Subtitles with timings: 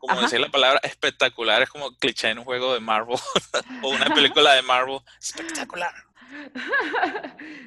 [0.00, 3.16] como decir la palabra espectacular, es como cliché en un juego de Marvel
[3.82, 4.98] o una película de Marvel.
[5.20, 5.92] Espectacular.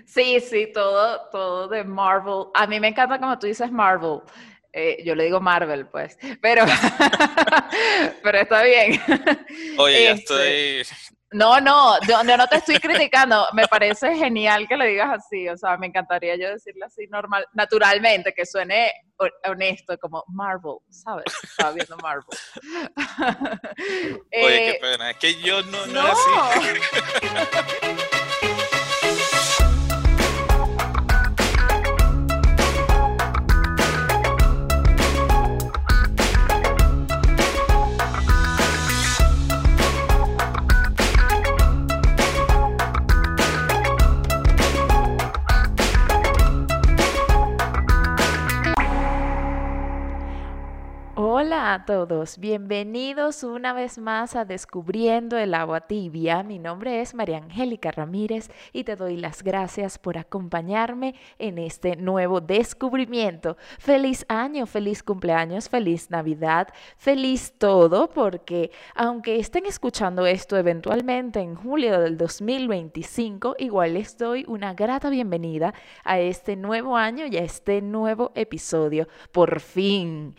[0.05, 2.45] Sí, sí, todo, todo de Marvel.
[2.53, 4.19] A mí me encanta como tú dices Marvel.
[4.71, 6.65] Eh, yo le digo Marvel, pues, pero,
[8.23, 9.01] pero está bien.
[9.77, 10.97] Oye, ya este, estoy
[11.33, 13.47] no, no, yo, no te estoy criticando.
[13.53, 15.47] Me parece genial que le digas así.
[15.49, 18.91] O sea, me encantaría yo decirle así normal, naturalmente, que suene
[19.45, 21.25] honesto, como Marvel, ¿sabes?
[21.43, 22.25] Estaba viendo Marvel.
[24.31, 25.11] Oye, qué eh, pena.
[25.11, 26.01] Es que yo no, no.
[26.01, 26.29] así.
[51.45, 56.41] Hola a todos, bienvenidos una vez más a Descubriendo el agua tibia.
[56.41, 61.97] Mi nombre es María Angélica Ramírez y te doy las gracias por acompañarme en este
[61.97, 63.57] nuevo descubrimiento.
[63.77, 71.55] Feliz año, feliz cumpleaños, feliz Navidad, feliz todo, porque aunque estén escuchando esto eventualmente en
[71.55, 75.73] julio del 2025, igual les doy una grata bienvenida
[76.05, 79.09] a este nuevo año y a este nuevo episodio.
[79.33, 80.35] Por fin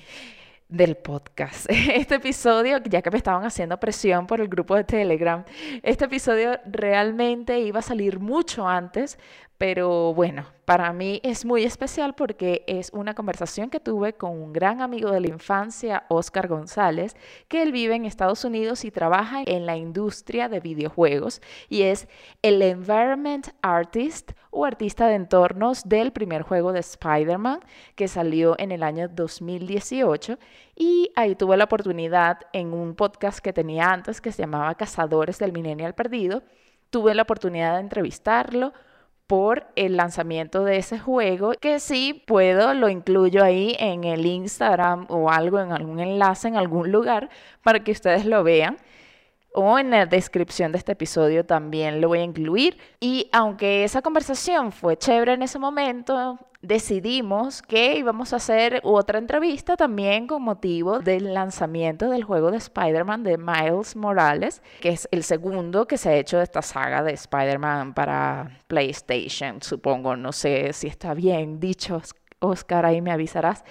[0.74, 1.66] del podcast.
[1.70, 5.44] Este episodio, ya que me estaban haciendo presión por el grupo de Telegram,
[5.82, 9.18] este episodio realmente iba a salir mucho antes,
[9.64, 14.52] pero bueno, para mí es muy especial porque es una conversación que tuve con un
[14.52, 17.16] gran amigo de la infancia, Oscar González,
[17.48, 22.08] que él vive en Estados Unidos y trabaja en la industria de videojuegos y es
[22.42, 27.60] el Environment Artist o artista de entornos del primer juego de Spider-Man
[27.94, 30.38] que salió en el año 2018
[30.76, 35.38] y ahí tuve la oportunidad en un podcast que tenía antes que se llamaba Cazadores
[35.38, 36.42] del Millennial Perdido,
[36.90, 38.74] tuve la oportunidad de entrevistarlo
[39.34, 45.06] por el lanzamiento de ese juego, que si puedo lo incluyo ahí en el Instagram
[45.08, 47.28] o algo, en algún enlace, en algún lugar,
[47.64, 48.76] para que ustedes lo vean
[49.54, 52.76] o en la descripción de este episodio también lo voy a incluir.
[52.98, 59.18] Y aunque esa conversación fue chévere en ese momento, decidimos que íbamos a hacer otra
[59.18, 65.08] entrevista también con motivo del lanzamiento del juego de Spider-Man de Miles Morales, que es
[65.12, 70.32] el segundo que se ha hecho de esta saga de Spider-Man para PlayStation, supongo, no
[70.32, 72.02] sé si está bien dicho,
[72.40, 73.64] Oscar, ahí me avisarás.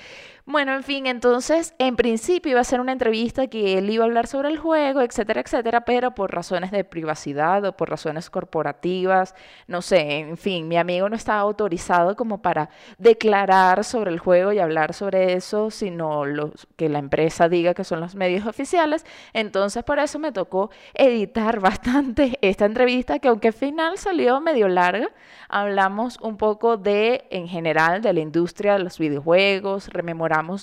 [0.45, 4.07] Bueno, en fin, entonces en principio iba a ser una entrevista que él iba a
[4.07, 9.35] hablar sobre el juego, etcétera, etcétera, pero por razones de privacidad o por razones corporativas,
[9.67, 14.51] no sé, en fin, mi amigo no estaba autorizado como para declarar sobre el juego
[14.51, 19.05] y hablar sobre eso, sino lo que la empresa diga que son los medios oficiales.
[19.31, 24.67] Entonces por eso me tocó editar bastante esta entrevista que aunque al final salió medio
[24.67, 25.09] larga,
[25.47, 29.87] hablamos un poco de, en general, de la industria de los videojuegos,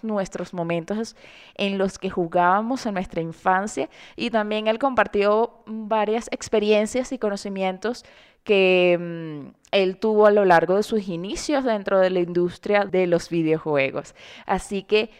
[0.02, 1.16] nuestros momentos
[1.54, 8.04] en los que jugábamos en nuestra infancia y también él compartió varias experiencias y conocimientos
[8.44, 13.06] que mm, él tuvo a lo largo de sus inicios dentro de la industria de
[13.06, 14.14] los videojuegos.
[14.46, 15.10] Así que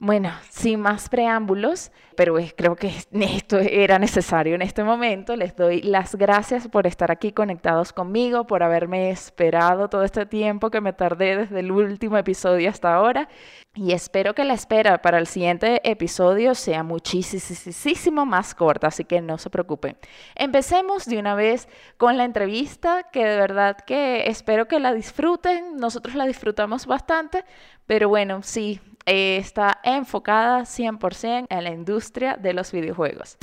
[0.00, 5.34] bueno, sin más preámbulos, pero creo que esto era necesario en este momento.
[5.34, 10.70] Les doy las gracias por estar aquí conectados conmigo, por haberme esperado todo este tiempo
[10.70, 13.28] que me tardé desde el último episodio hasta ahora.
[13.74, 19.20] Y espero que la espera para el siguiente episodio sea muchísimo más corta, así que
[19.20, 19.96] no se preocupen.
[20.34, 25.76] Empecemos de una vez con la entrevista, que de verdad que espero que la disfruten.
[25.76, 27.44] Nosotros la disfrutamos bastante,
[27.88, 33.38] pero bueno, sí, eh, está enfocada 100% en la industria de los videojuegos.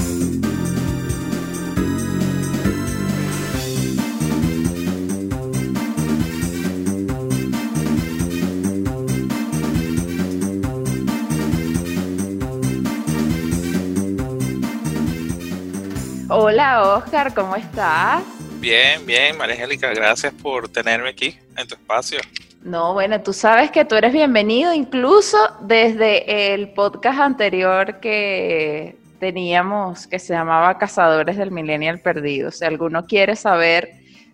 [16.29, 18.23] Hola Oscar, ¿cómo estás?
[18.59, 22.19] Bien, bien, María Angélica, gracias por tenerme aquí en tu espacio.
[22.65, 30.07] No, bueno, tú sabes que tú eres bienvenido incluso desde el podcast anterior que teníamos
[30.07, 32.49] que se llamaba Cazadores del Millennial Perdido.
[32.49, 33.91] Si alguno quiere saber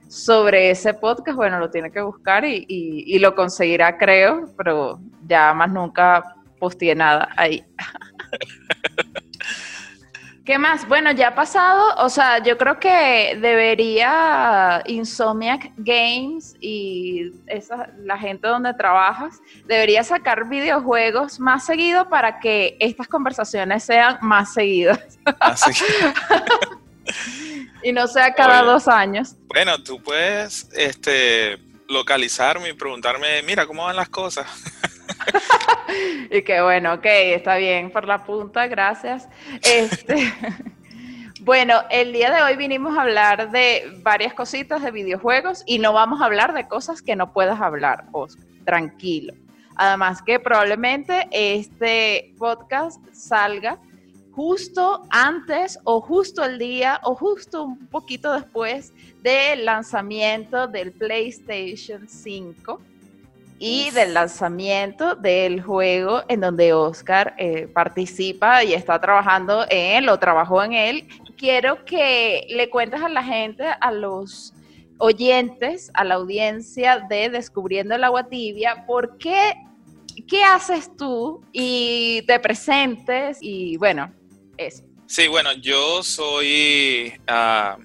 [0.08, 5.70] sobre ese podcast, bueno, lo tiene que buscar y, lo conseguirá, creo, pero ya más
[5.70, 6.24] nunca
[6.58, 7.62] posteé nada ahí.
[10.52, 10.86] ¿Qué más?
[10.86, 18.18] Bueno, ya ha pasado, o sea, yo creo que debería Insomniac Games y esa, la
[18.18, 25.00] gente donde trabajas, debería sacar videojuegos más seguido para que estas conversaciones sean más seguidas.
[25.40, 25.72] Así.
[27.84, 29.36] Y no sea cada dos años.
[29.48, 31.58] Bueno, tú puedes este,
[31.92, 34.48] localizarme y preguntarme, mira, ¿cómo van las cosas?
[36.32, 39.28] y que bueno, ok, está bien por la punta, gracias.
[39.62, 40.34] Este,
[41.42, 45.94] bueno, el día de hoy vinimos a hablar de varias cositas de videojuegos y no
[45.94, 49.34] vamos a hablar de cosas que no puedas hablar, Oscar, tranquilo.
[49.76, 53.80] Además que probablemente este podcast salga
[54.32, 62.08] justo antes o justo el día o justo un poquito después del lanzamiento del PlayStation
[62.08, 62.82] 5
[63.60, 70.10] y del lanzamiento del juego en donde Oscar eh, participa y está trabajando en él
[70.10, 71.08] o trabajó en él.
[71.38, 74.54] Quiero que le cuentes a la gente, a los
[74.98, 79.54] oyentes, a la audiencia de Descubriendo el Agua Tibia, por qué,
[80.28, 84.12] qué haces tú y te presentes y bueno,
[85.08, 87.78] Sí, bueno, yo soy ah,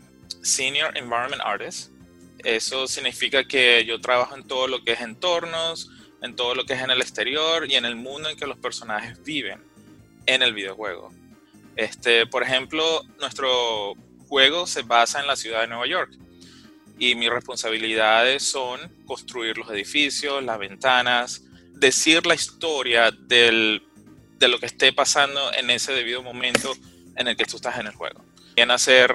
[0.46, 1.90] Senior Environment Artist.
[2.44, 5.90] Eso significa que yo trabajo en todo lo que es entornos,
[6.22, 8.58] en todo lo que es en el exterior y en el mundo en que los
[8.58, 9.62] personajes viven
[10.26, 11.12] en el videojuego.
[11.76, 13.94] Este, por ejemplo, nuestro
[14.28, 16.12] juego se basa en la ciudad de Nueva York
[16.99, 21.42] y mis responsabilidades son construir los edificios, las ventanas,
[21.75, 23.82] decir la historia del
[24.38, 26.75] de lo que esté pasando en ese debido momento
[27.16, 28.22] en el que tú estás en el juego.
[28.54, 29.14] Pueden hacer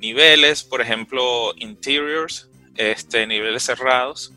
[0.00, 4.32] niveles, por ejemplo, interiors, este, niveles cerrados,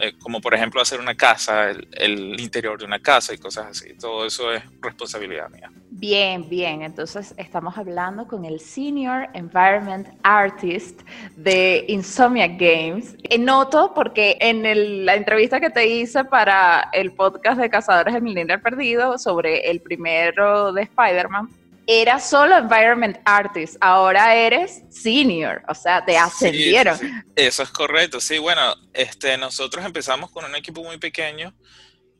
[0.00, 3.94] eh, como por ejemplo hacer una casa, el, interior de una casa y cosas así.
[3.94, 5.70] Todo eso es responsabilidad mía.
[5.90, 6.82] Bien, bien.
[6.82, 11.02] Entonces estamos hablando con el Senior Environment Artist
[11.36, 13.16] de Insomnia Games.
[13.30, 18.22] Y noto porque en la entrevista que te hice para el podcast de Cazadores del
[18.22, 21.48] Milenio Perdido sobre el primero de Spider-Man,
[21.86, 26.98] era solo environment artist, ahora eres senior, o sea, te ascendieron.
[27.34, 31.54] Eso es correcto, sí, bueno, este, nosotros empezamos con un equipo muy pequeño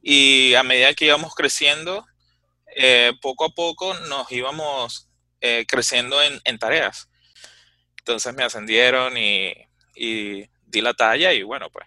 [0.03, 2.05] y a medida que íbamos creciendo,
[2.75, 5.09] eh, poco a poco nos íbamos
[5.41, 7.09] eh, creciendo en, tareas.
[7.99, 9.53] Entonces me ascendieron y,
[9.95, 11.87] y di la talla y bueno, pues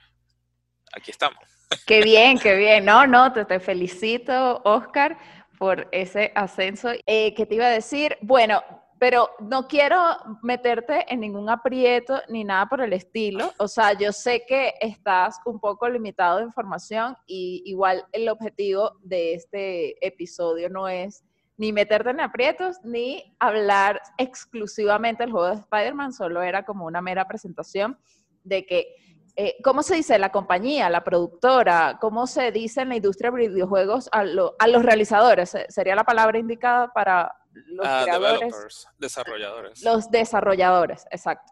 [0.93, 1.39] aquí estamos.
[1.85, 2.85] Qué bien, qué bien.
[2.85, 5.17] No, no, te, te felicito, Oscar
[5.57, 6.89] por ese ascenso.
[7.05, 8.17] Eh, ¿Qué te iba a decir?
[8.21, 8.61] Bueno,
[8.99, 9.97] pero no quiero
[10.41, 13.51] meterte en ningún aprieto ni nada por el estilo.
[13.59, 18.93] O sea, yo sé que estás un poco limitado de información y igual el objetivo
[19.01, 21.23] de este episodio no es
[21.57, 27.01] ni meterte en aprietos ni hablar exclusivamente del juego de Spider-Man, solo era como una
[27.01, 27.97] mera presentación
[28.43, 28.95] de que
[29.37, 31.97] eh, ¿cómo se dice la compañía, la productora?
[31.99, 34.53] ¿Cómo se dice en la industria de videojuegos a, los
[34.83, 35.57] realizadores?
[35.67, 38.87] Sería la palabra indicada para los uh, creadores.
[38.97, 39.83] desarrolladores.
[39.83, 41.51] Los desarrolladores, exacto.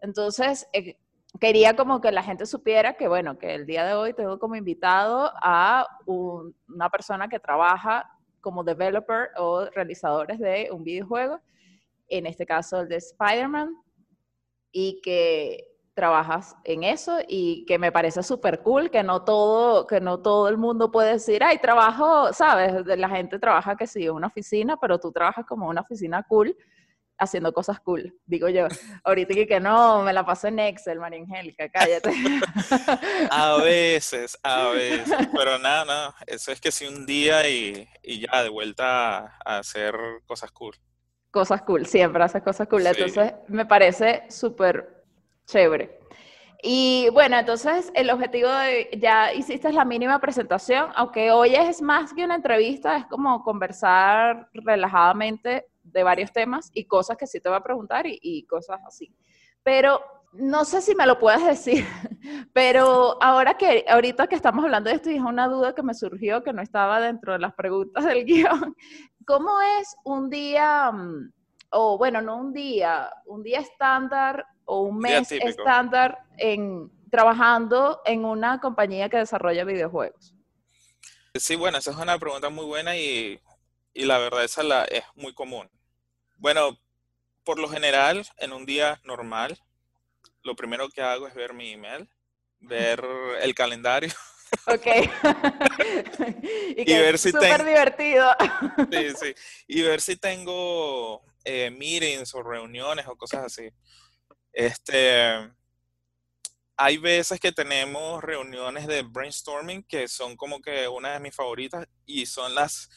[0.00, 0.96] Entonces, eh,
[1.38, 4.56] quería como que la gente supiera que, bueno, que el día de hoy tengo como
[4.56, 8.10] invitado a una persona que trabaja
[8.40, 11.40] como developer o realizadores de un videojuego,
[12.08, 13.76] en este caso el de Spider-Man,
[14.72, 15.69] y que
[16.00, 20.48] trabajas en eso y que me parece súper cool, que no todo, que no todo
[20.48, 24.78] el mundo puede decir, ay, trabajo, sabes, la gente trabaja que sí en una oficina,
[24.80, 26.56] pero tú trabajas como una oficina cool
[27.18, 28.66] haciendo cosas cool, digo yo.
[29.04, 32.14] Ahorita que, que no, me la paso en Excel, María Angélica, cállate.
[33.30, 38.26] A veces, a veces, pero nada, nada, eso es que si un día y, y
[38.26, 39.94] ya de vuelta a hacer
[40.26, 40.74] cosas cool.
[41.30, 42.86] Cosas cool, siempre haces cosas cool.
[42.86, 44.99] Entonces, me parece súper
[45.50, 45.98] Chévere.
[46.62, 52.12] Y bueno, entonces el objetivo de, ya hiciste la mínima presentación, aunque hoy es más
[52.12, 57.48] que una entrevista, es como conversar relajadamente de varios temas y cosas que sí te
[57.48, 59.12] voy a preguntar y, cosas así.
[59.64, 60.00] Pero
[60.32, 61.84] no sé si me lo puedes decir,
[62.52, 65.94] pero ahora que, ahorita que estamos hablando de esto, y es una duda que me
[65.94, 68.76] surgió que no estaba dentro de las preguntas del guion,
[69.26, 71.32] ¿cómo es un día, mm,
[71.70, 78.24] o bueno, no un día, un día estándar o un mes estándar en trabajando en
[78.24, 80.34] una compañía que desarrolla videojuegos?
[81.34, 83.40] Sí, bueno, esa es una pregunta muy buena y,
[83.92, 85.68] y la verdad esa la, es muy común.
[86.36, 86.78] Bueno,
[87.42, 89.58] por lo general, en un día normal,
[90.42, 92.08] lo primero que hago es ver mi email,
[92.60, 93.04] ver
[93.42, 94.12] el calendario
[94.66, 94.86] Ok.
[96.76, 98.30] y, ver si súper divertido.
[98.90, 99.34] sí, sí.
[99.68, 103.70] Y ver si tengo eh, meetings o reuniones o cosas así.
[104.52, 105.50] Este,
[106.76, 111.86] hay veces que tenemos reuniones de brainstorming que son como que una de mis favoritas
[112.06, 112.88] y son las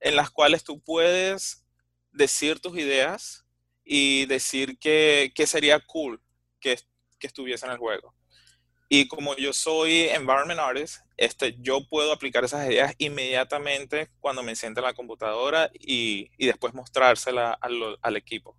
[0.00, 1.66] en las cuales tú puedes
[2.10, 3.44] decir tus ideas
[3.84, 6.22] y decir que, sería cool
[6.60, 6.78] que,
[7.18, 8.14] que estuviese en el juego.
[8.92, 14.56] Y como yo soy environment artist, este, yo puedo aplicar esas ideas inmediatamente cuando me
[14.56, 18.56] siente en la computadora y, después mostrársela al, equipo.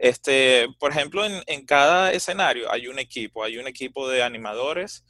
[0.00, 5.04] Este, por ejemplo, en, cada escenario hay un equipo, hay un equipo de animadores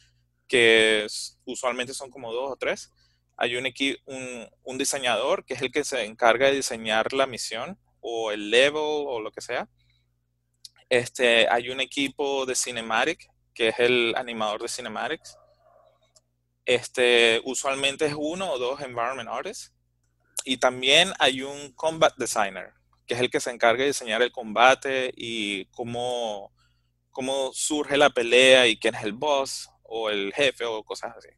[0.48, 1.06] que
[1.44, 2.90] usualmente son como dos o tres.
[3.36, 3.72] Hay un,
[4.06, 8.50] un, un diseñador que es el que se encarga de diseñar la misión o el
[8.50, 9.68] level o lo que sea.
[10.88, 15.38] Este, hay un equipo de cinematic que es el animador de cinematics.
[16.64, 19.72] Este, usualmente es uno o dos environment artists.
[20.44, 22.72] Y también hay un combat designer,
[23.10, 26.52] que es el que se encarga de diseñar el combate y cómo,
[27.10, 31.28] cómo surge la pelea y quién es el boss o el jefe o cosas así.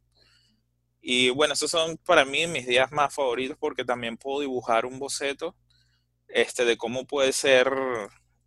[1.00, 4.98] Y bueno, esos son para mí mis días más favoritos porque también puedo dibujar un
[4.98, 5.56] boceto
[6.28, 7.72] este, de cómo puede ser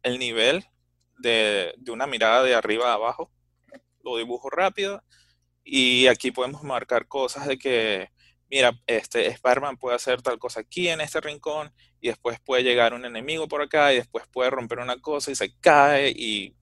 [0.03, 0.63] el nivel
[1.17, 3.31] de, de una mirada de arriba a abajo
[4.03, 5.03] lo dibujo rápido
[5.63, 8.11] y aquí podemos marcar cosas de que,
[8.49, 12.93] mira, este Spider-Man puede hacer tal cosa aquí en este rincón y después puede llegar
[12.93, 16.55] un enemigo por acá y después puede romper una cosa y se cae y,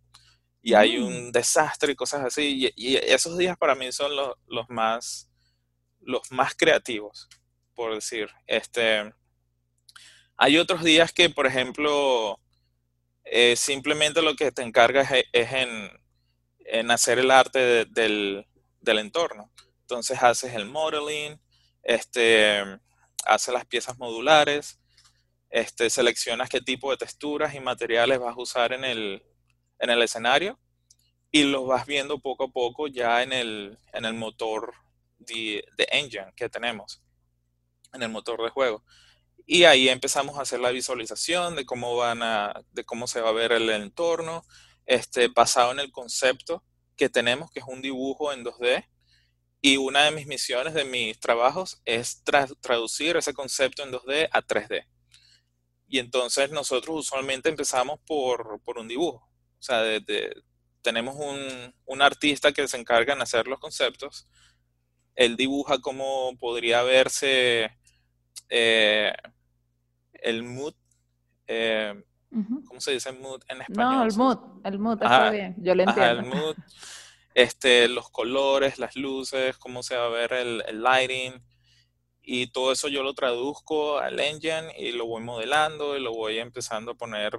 [0.61, 1.05] y hay mm.
[1.05, 2.71] un desastre y cosas así.
[2.75, 5.29] Y, esos días para mí son los, los, más,
[6.01, 7.27] los más creativos,
[7.75, 8.29] por decir.
[8.47, 9.13] Este,
[10.37, 12.39] hay otros días que, por ejemplo,
[13.25, 16.03] eh, simplemente lo que te encargas es en
[16.65, 18.45] en hacer el arte del,
[18.81, 19.51] entorno.
[19.81, 21.39] Entonces haces el modeling,
[21.83, 22.63] este,
[23.25, 24.79] haces las piezas modulares,
[25.49, 29.23] este, seleccionas qué tipo de texturas y materiales vas a usar en el,
[29.79, 30.59] escenario
[31.29, 34.73] y los vas viendo poco a poco ya en el, en el motor
[35.19, 37.01] de, de, engine que tenemos,
[37.93, 38.83] en el motor de juego.
[39.45, 43.29] Y ahí empezamos a hacer la visualización de cómo van a, de cómo se va
[43.29, 44.43] a ver el entorno,
[44.85, 46.63] este, basado en el concepto
[46.95, 48.87] que tenemos, que es un dibujo en 2D.
[49.65, 52.21] Y una de mis misiones, de mis trabajos, es
[52.59, 54.85] traducir ese concepto en 2D a 3D.
[55.87, 59.25] Y entonces nosotros usualmente empezamos por, un dibujo.
[59.57, 59.81] O sea,
[60.81, 64.27] tenemos un, artista que se encarga en hacer los conceptos.
[65.15, 67.71] Él dibuja cómo podría verse
[68.49, 69.13] eh,
[70.11, 70.73] el mood,
[71.47, 72.03] eh,
[72.67, 73.93] ¿Cómo se dice mood en español?
[73.93, 76.19] No, el mood, el mood está bien, yo lo entiendo.
[76.19, 76.55] el mood,
[77.33, 81.43] este, los colores, las luces, cómo se va a ver el, lighting,
[82.21, 86.39] y todo eso yo lo traduzco al engine y lo voy modelando y lo voy
[86.39, 87.33] empezando a poner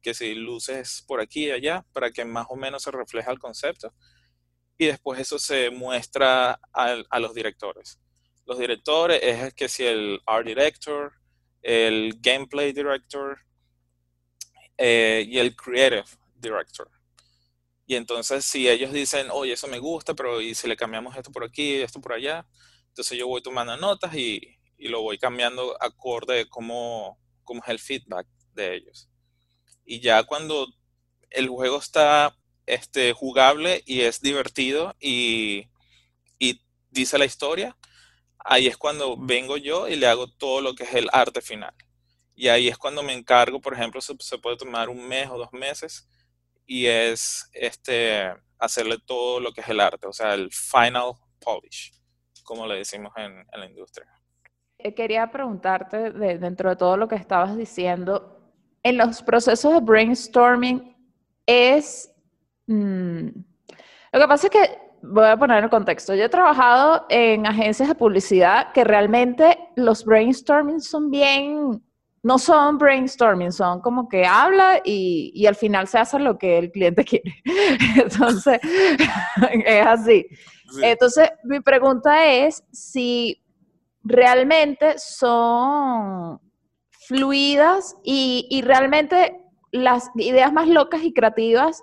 [0.00, 3.38] que si luces por aquí y allá para que más o menos se refleje el
[3.38, 3.92] concepto
[4.78, 8.00] y después eso se muestra a, los directores.
[8.46, 11.12] Los directores es que si el art director,
[11.62, 13.38] el gameplay director,
[14.78, 16.90] eh, y el creative director.
[17.92, 21.30] Y entonces si ellos dicen, oye, eso me gusta, pero y si le cambiamos esto
[21.30, 22.46] por aquí, esto por allá,
[22.88, 24.40] entonces yo voy tomando notas y,
[24.78, 29.10] y lo voy cambiando acorde a cómo, cómo es el feedback de ellos.
[29.84, 30.68] Y ya cuando
[31.28, 32.34] el juego está
[32.64, 35.68] este, jugable y es divertido y,
[36.38, 37.76] y dice la historia,
[38.38, 41.74] ahí es cuando vengo yo y le hago todo lo que es el arte final.
[42.34, 45.52] Y ahí es cuando me encargo, por ejemplo, se, puede tomar un mes o dos
[45.52, 46.08] meses
[46.66, 51.92] y es este, hacerle todo lo que es el arte, o sea, el final polish,
[52.44, 54.08] como le decimos en, la industria.
[54.78, 58.52] Eh, quería preguntarte, dentro de todo lo que estabas diciendo,
[58.82, 60.96] en los procesos de brainstorming,
[61.46, 62.12] es...
[62.66, 63.28] Mm,
[64.12, 67.88] lo que pasa es que, voy a poner en contexto, yo he trabajado en agencias
[67.88, 71.82] de publicidad que realmente los brainstorming son bien
[72.22, 76.70] no son brainstorming, son como que habla y, al final se hace lo que el
[76.70, 77.42] cliente quiere.
[77.96, 78.60] Entonces,
[79.66, 80.26] es así.
[80.82, 83.42] Entonces, mi pregunta es si
[84.04, 86.40] realmente son
[87.06, 89.36] fluidas y, y realmente
[89.70, 91.82] las ideas más locas y creativas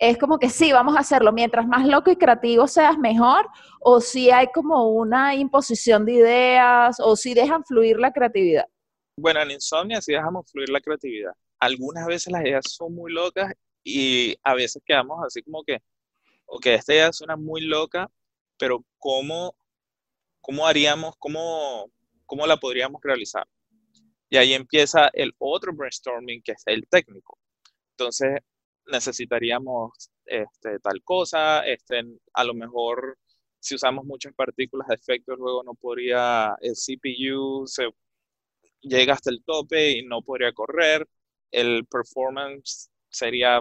[0.00, 1.30] es como que sí, vamos a hacerlo.
[1.30, 3.46] Mientras más loco y creativo seas, mejor.
[3.80, 8.64] O si hay como una imposición de ideas, o si dejan fluir la creatividad.
[9.16, 11.32] Bueno, en Insomnia sí dejamos fluir la creatividad.
[11.58, 13.52] Algunas veces las ideas son muy locas
[13.84, 15.78] y a veces quedamos así como que,
[16.46, 18.10] ok, esta idea suena muy loca,
[18.58, 19.54] pero ¿cómo,
[20.40, 21.90] cómo haríamos, cómo,
[22.26, 23.46] cómo la podríamos realizar?
[24.30, 27.38] Y ahí empieza el otro brainstorming, que es el técnico.
[27.92, 28.40] Entonces,
[28.86, 32.02] necesitaríamos este, tal cosa, este,
[32.34, 33.18] a lo mejor
[33.58, 37.88] si usamos muchas partículas de efecto, luego no podría, el CPU se
[38.82, 41.06] llega hasta el tope y no podría correr,
[41.50, 43.60] el performance sería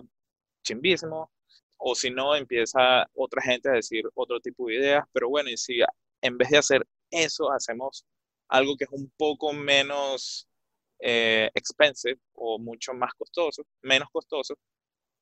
[0.64, 1.32] chimbísimo,
[1.78, 5.58] o si no, empieza otra gente a decir otro tipo de ideas, pero bueno, y
[5.58, 5.80] si
[6.22, 8.06] en vez de hacer eso, hacemos
[8.50, 10.48] algo que es un poco menos
[11.00, 14.56] eh, expensive o mucho más costoso, menos costoso,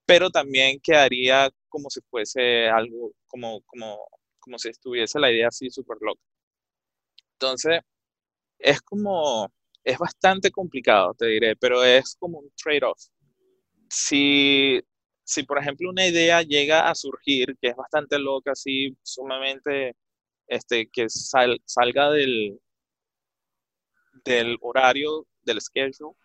[0.05, 3.99] pero también quedaría como si fuese algo, como, como,
[4.39, 6.21] como si estuviese la idea así súper loca.
[7.33, 7.81] Entonces,
[8.59, 9.51] es como,
[9.87, 12.99] es bastante complicado, te diré, pero es como un trade-off.
[13.89, 14.81] Si,
[15.23, 19.95] si, por ejemplo, una idea llega a surgir que es bastante loca, así sumamente,
[20.47, 22.59] este, que salga del,
[24.25, 26.15] del horario, del schedule,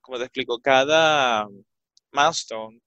[0.00, 1.48] como te explico, cada
[2.12, 2.80] milestone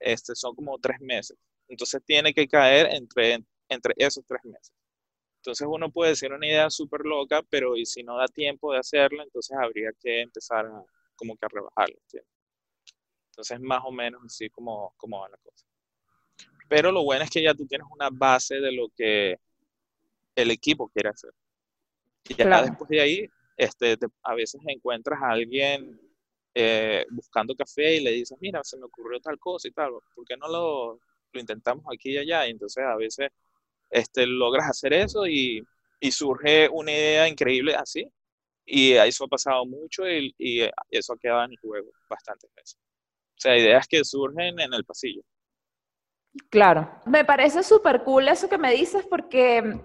[0.00, 1.38] este, son como tres meses.
[1.68, 3.38] Entonces tiene que caer entre,
[3.70, 4.72] entre esos tres meses.
[5.44, 8.78] Entonces uno puede decir una idea súper loca, pero y si no da tiempo de
[8.78, 10.82] hacerla, entonces habría que empezar a,
[11.16, 11.96] como que a rebajarla.
[13.26, 15.66] Entonces más o menos así como, como va la cosa.
[16.66, 19.38] Pero lo bueno es que ya tú tienes una base de lo que
[20.34, 21.34] el equipo quiere hacer.
[22.26, 26.00] Y ya después de ahí, este, a veces encuentras a alguien
[26.54, 30.24] eh, buscando café y le dices, mira, se me ocurrió tal cosa y tal, ¿por
[30.24, 31.00] qué no lo,
[31.32, 32.46] lo intentamos aquí y allá?
[32.46, 33.28] Y entonces a veces
[33.94, 35.64] este, logras hacer eso y,
[36.00, 38.06] y surge una idea increíble así.
[38.66, 42.78] Y eso ha pasado mucho y, y eso ha quedado en el juego bastantes veces.
[43.36, 45.22] O sea, ideas que surgen en el pasillo.
[46.50, 49.80] Claro, me parece súper cool eso que me dices porque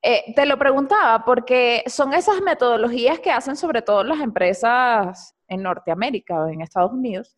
[0.00, 5.62] eh, te lo preguntaba, porque son esas metodologías que hacen sobre todo las empresas en
[5.62, 7.36] Norteamérica o en Estados Unidos.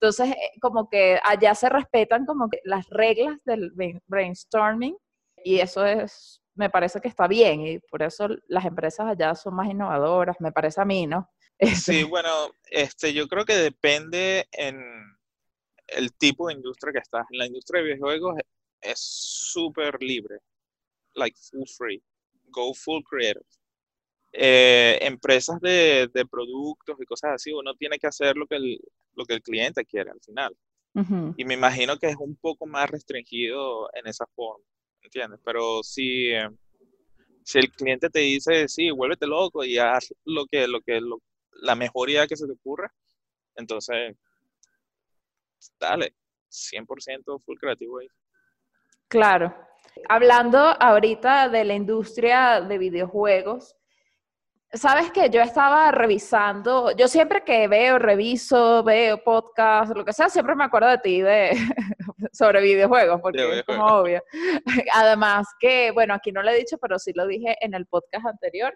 [0.00, 3.70] Entonces, eh, como que allá se respetan como que las reglas del
[4.06, 4.96] brainstorming
[5.46, 9.54] y eso es, me parece que está bien y por eso las empresas allá son
[9.54, 11.30] más innovadoras, me parece a mí, ¿no?
[11.86, 14.76] Sí, bueno, este, yo creo que depende en
[15.86, 17.24] el tipo de industria que estás.
[17.30, 18.34] En la industria de videojuegos
[18.80, 20.40] es súper libre,
[21.14, 22.02] like full free,
[22.48, 23.46] go full creative.
[24.32, 28.80] Eh, empresas de, de, productos y cosas así, uno tiene que hacer lo que el,
[29.14, 30.56] lo que el cliente quiere al final.
[31.36, 34.64] Y me imagino que es un poco más restringido en esa forma.
[35.06, 35.40] ¿Entiendes?
[35.44, 36.48] Pero si, eh,
[37.42, 41.00] si el cliente te dice, sí, vuélvete loco y haz lo que, lo que,
[41.62, 42.92] la mejor idea que se te ocurra,
[43.54, 44.14] entonces,
[45.80, 46.14] dale,
[46.50, 48.08] 100% full creativo ahí.
[49.08, 49.54] Claro.
[50.08, 53.76] Hablando ahorita de la industria de videojuegos,
[54.76, 60.28] Sabes que yo estaba revisando, yo siempre que veo, reviso, veo podcast, lo que sea,
[60.28, 61.50] siempre me acuerdo de ti de,
[62.32, 64.22] sobre videojuegos, porque es como obvio.
[64.94, 68.26] Además que, bueno, aquí no lo he dicho, pero sí lo dije en el podcast
[68.26, 68.74] anterior,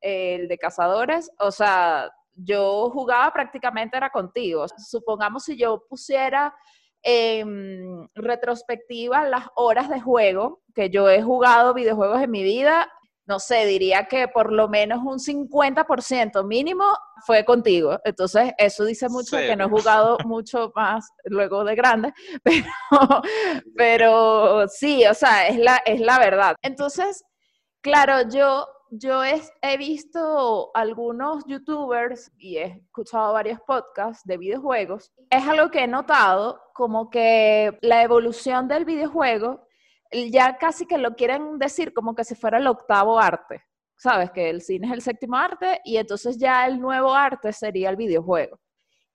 [0.00, 4.66] el de cazadores, o sea, yo jugaba prácticamente era contigo.
[4.76, 6.54] Supongamos si yo pusiera
[7.02, 12.90] en retrospectiva las horas de juego que yo he jugado videojuegos en mi vida,
[13.26, 16.84] no sé, diría que por lo menos un 50% mínimo
[17.26, 17.98] fue contigo.
[18.04, 22.12] Entonces, eso dice mucho que no he jugado mucho más luego de grande,
[22.42, 23.22] pero,
[23.76, 26.54] pero sí, o sea, es la, es la verdad.
[26.62, 27.24] Entonces,
[27.80, 35.12] claro, yo, yo he, he visto algunos youtubers y he escuchado varios podcasts de videojuegos.
[35.30, 39.65] Es algo que he notado como que la evolución del videojuego
[40.12, 43.64] ya casi que lo quieren decir como que si fuera el octavo arte,
[43.96, 44.30] ¿sabes?
[44.30, 47.96] Que el cine es el séptimo arte y entonces ya el nuevo arte sería el
[47.96, 48.60] videojuego.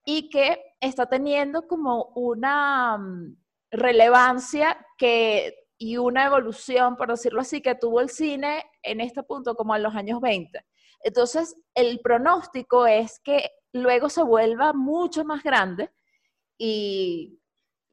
[0.04, 3.36] Y que está teniendo como una mm,
[3.70, 9.54] relevancia que, y una evolución, por decirlo así, que tuvo el cine en este punto
[9.54, 10.64] como en los años 20.
[11.04, 15.90] Entonces, el pronóstico es que luego se vuelva mucho más grande
[16.58, 17.40] y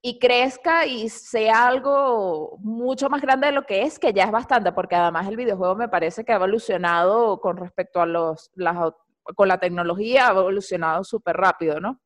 [0.01, 4.31] y crezca y sea algo mucho más grande de lo que es, que ya es
[4.31, 8.49] bastante, porque además el videojuego me parece que ha evolucionado con respecto a los,
[9.35, 11.99] con la tecnología, ha evolucionado súper rápido, ¿no?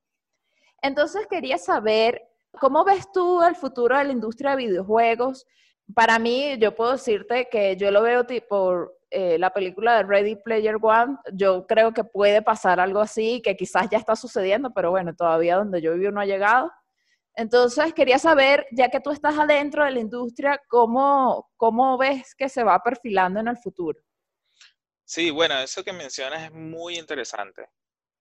[0.81, 2.21] Entonces quería saber,
[2.59, 5.45] ¿cómo ves tú el futuro de la industria de videojuegos?
[5.93, 10.37] Para mí, yo puedo decirte que yo lo veo tipo eh, la película de Ready
[10.37, 14.89] Player One, yo creo que puede pasar algo así, que quizás ya está sucediendo, pero
[14.89, 16.71] bueno, todavía donde yo vivo no ha llegado
[17.35, 22.47] Entonces, quería saber, ya que tú estás adentro de la industria, ¿cómo, cómo ves que
[22.47, 23.99] se va perfilando en el futuro?
[25.03, 27.65] Sí, bueno, eso que mencionas es muy interesante,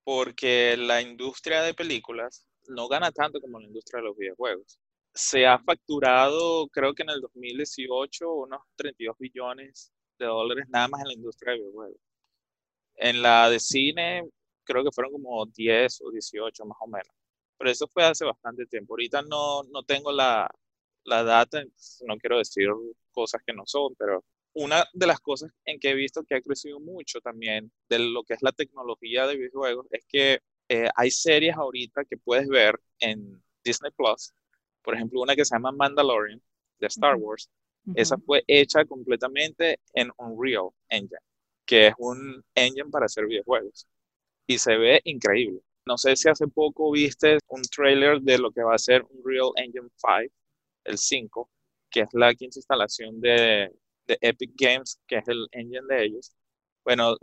[0.03, 4.79] porque la industria de películas no gana tanto como la industria de los videojuegos.
[5.13, 11.01] Se ha facturado, creo que en el 2018, unos 32 billones de dólares nada más
[11.01, 11.99] en la industria de videojuegos.
[12.95, 14.23] En la de cine,
[14.63, 17.22] creo que fueron como 10 o 18 más o menos.
[17.57, 18.93] Pero eso fue hace bastante tiempo.
[18.93, 20.49] Ahorita no, no tengo la,
[21.05, 21.63] la data,
[22.07, 22.67] no quiero decir
[23.11, 26.41] cosas que no son, pero una de las cosas en que he visto que ha
[26.41, 30.39] crecido mucho también de lo que es la tecnología de videojuegos es que
[30.69, 34.33] eh, hay series ahorita que puedes ver en Disney Plus.
[34.81, 36.41] Por ejemplo, una que se llama Mandalorian
[36.79, 37.49] de Star Wars.
[37.95, 41.19] Esa fue hecha completamente en Unreal Engine,
[41.65, 43.87] que es un engine para hacer videojuegos.
[44.47, 45.59] Y se ve increíble.
[45.85, 49.51] No sé si hace poco viste un trailer de lo que va a ser Unreal
[49.57, 50.33] Engine 5,
[50.85, 51.49] el 5,
[51.89, 53.71] que es la quinta instalación de,
[54.07, 56.31] Epic Games, que es el engine de ellos.
[56.83, 57.15] Bueno,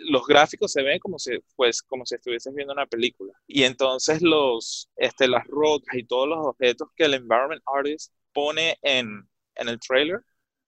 [0.00, 3.32] los gráficos se ven como si, pues, como si estuvieses viendo una película.
[3.46, 8.78] Y entonces los, este, las rocas y todos los objetos que el Environment Artist pone
[8.82, 10.20] en, en el trailer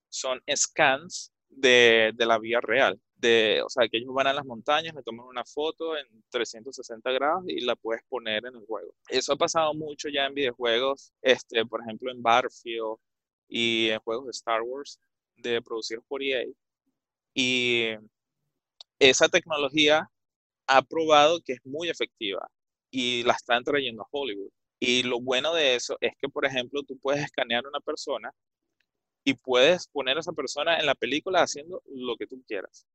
[0.09, 3.01] son scans de, de, la vía real.
[3.19, 7.11] De, o sea, que ellos van a las montañas, le toman una foto en 360
[7.13, 8.95] grados y la puedes poner en el juego.
[9.09, 12.97] Eso ha pasado mucho ya en videojuegos, este, por ejemplo en Battlefield
[13.49, 15.01] y en juegos de Star Wars,
[15.37, 16.45] de producidos por EA.
[17.35, 17.89] Y
[19.01, 20.09] esa tecnología
[20.69, 22.49] ha probado que es muy efectiva
[22.91, 24.51] y la están trayendo a Hollywood.
[24.81, 28.33] Y lo bueno de eso es que, por ejemplo, tú puedes escanear a una persona
[29.25, 32.87] y puedes poner a esa persona en la película haciendo lo que tú quieras.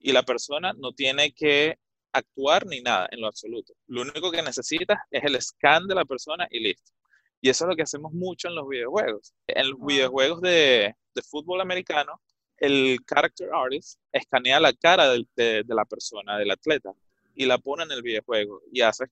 [0.00, 1.78] Y la persona no tiene que
[2.12, 3.74] actuar ni nada en lo absoluto.
[3.86, 6.92] Lo único que necesitas es el scan de la persona y listo.
[7.40, 9.32] Y eso es lo que hacemos mucho en los videojuegos.
[9.46, 12.20] En los videojuegos de, de fútbol americano,
[12.60, 16.92] el character artist escanea la cara de, la persona, del atleta,
[17.34, 19.06] y la pone en el videojuego y hace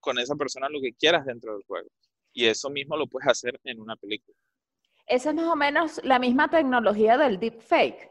[0.00, 1.88] con esa persona lo que quieras dentro del juego.
[2.32, 4.36] Y eso mismo lo puedes hacer en una película.
[5.06, 8.10] Esa es más o menos la misma tecnología del deepfake.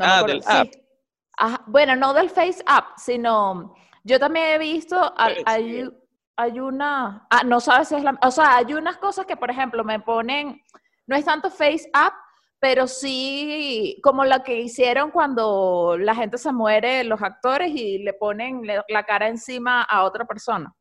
[0.00, 0.68] ah, del app.
[1.66, 5.88] Bueno, no del face app, sino yo también he visto, hay,
[6.36, 9.50] hay una, ah, no sabes si es la, o sea, hay unas cosas que, por
[9.50, 10.62] ejemplo, me ponen,
[11.06, 12.14] no es tanto face app,
[12.60, 18.14] pero sí como la que hicieron cuando la gente se muere, los actores, y le
[18.14, 20.72] ponen la cara encima a otra persona.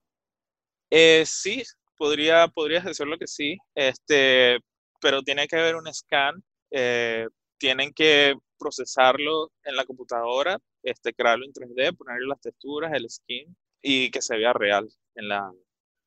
[0.89, 1.63] Eh, sí,
[1.97, 4.59] podría, podrías decirlo que sí, este,
[5.01, 11.45] pero tiene que haber un scan, eh, tienen que procesarlo en la computadora, este, crearlo
[11.45, 15.51] en 3D, ponerle las texturas, el skin y que se vea real en la,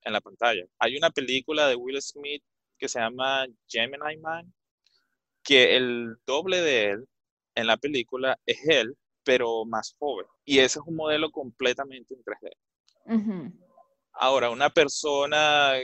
[0.02, 0.64] en la pantalla.
[0.78, 2.42] Hay una película de Will Smith
[2.78, 4.52] que se llama Gemini Man,
[5.42, 7.08] que el doble de él
[7.54, 10.26] en la película es él, pero más joven.
[10.44, 13.52] Y ese es un modelo completamente en 3D.
[14.12, 15.74] Ahora, una persona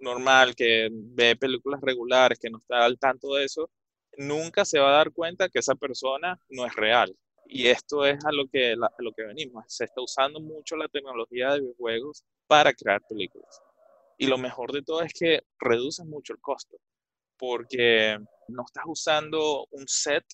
[0.00, 3.70] normal que ve películas regulares, que no está al tanto de eso,
[4.16, 7.16] nunca se va a dar cuenta que esa persona no es real.
[7.46, 9.64] Y esto es a lo que, a lo que venimos.
[9.68, 13.60] Se está usando mucho la tecnología de videojuegos para crear películas.
[14.18, 16.76] Y lo mejor de todo es que reduce mucho el costo,
[17.36, 20.24] porque no estás usando un set,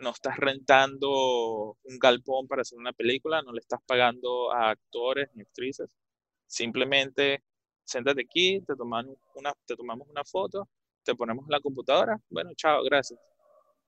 [0.00, 5.30] no estás rentando un galpón para hacer una película, no le estás pagando a actores
[5.34, 5.96] ni actrices.
[6.46, 7.42] Simplemente
[7.84, 10.68] siéntate aquí, te, tomamos una, te tomamos una foto,
[11.04, 13.20] te ponemos en la computadora, bueno, chao, gracias.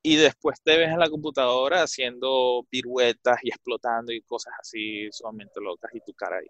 [0.02, 5.60] Y después te ves en la computadora haciendo piruetas y explotando y cosas así sumamente
[5.60, 6.46] locas y tu cara ahí.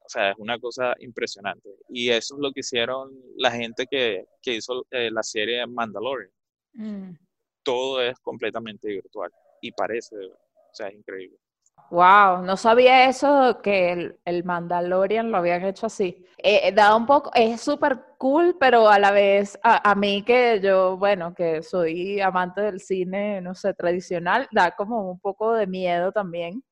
[0.00, 1.70] O sea, es una cosa impresionante.
[1.88, 6.32] Y eso es lo que hicieron la gente que, que hizo eh, la serie Mandalorian.
[6.72, 7.12] Mm.
[7.62, 11.38] Todo es completamente virtual y parece, o sea, es increíble.
[11.90, 16.24] Wow, no sabía eso que el, el Mandalorian lo habían hecho así.
[16.38, 20.60] Eh, eh, da un poco, es súper cool, pero a la vez, a, mí que
[20.62, 25.66] yo, bueno, que soy amante del cine, no sé, tradicional, da como un poco de
[25.66, 26.62] miedo también.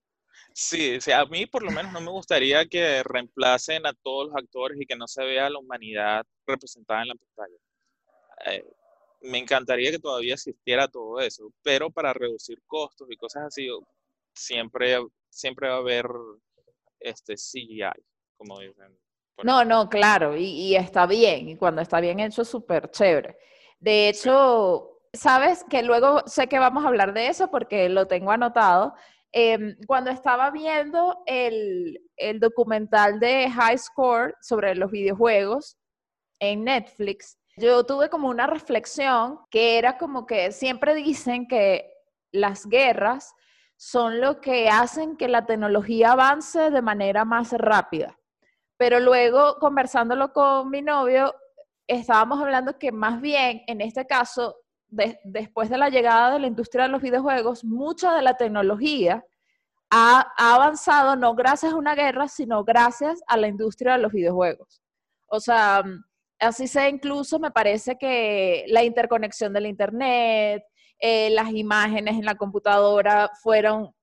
[0.54, 4.80] Sí, a mí por lo menos no me gustaría que reemplacen a todos los actores
[4.80, 7.58] y que no se vea la humanidad representada en la pantalla.
[8.46, 8.64] Eh,
[9.22, 13.68] me encantaría que todavía existiera todo eso, pero para reducir costos y cosas así,
[14.38, 14.98] siempre,
[15.28, 16.06] siempre va a haber
[17.00, 18.02] este CGI,
[18.36, 18.96] como dicen.
[19.44, 23.36] No, no, claro, y, y, está bien, y cuando está bien hecho, súper chévere.
[23.78, 28.32] De hecho, sabes que luego sé que vamos a hablar de eso porque lo tengo
[28.32, 28.94] anotado,
[29.32, 32.00] Em, cuando estaba viendo el,
[32.40, 35.76] documental de High Score sobre los videojuegos,
[36.40, 41.92] en Netflix, yo tuve como una reflexión que era como que siempre dicen que
[42.32, 43.34] las guerras
[43.78, 48.18] son lo que hacen que la tecnología avance de manera más rápida.
[48.76, 51.32] Pero luego, conversándolo con mi novio,
[51.86, 54.56] estábamos hablando que más bien, en este caso,
[54.88, 59.24] después de la llegada de la industria de los videojuegos, mucha de la tecnología
[59.90, 64.82] ha, avanzado no gracias a una guerra, sino gracias a la industria de los videojuegos.
[65.28, 65.84] O sea,
[66.40, 70.64] así sea incluso, me parece que la interconexión del Internet,
[70.98, 73.94] eh, las imágenes en la computadora fueron,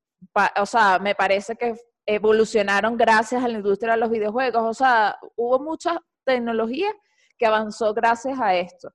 [0.58, 4.64] o sea, me parece que evolucionaron gracias a la industria de los videojuegos.
[4.64, 6.92] O sea, hubo mucha tecnología
[7.38, 8.94] que avanzó gracias a esto.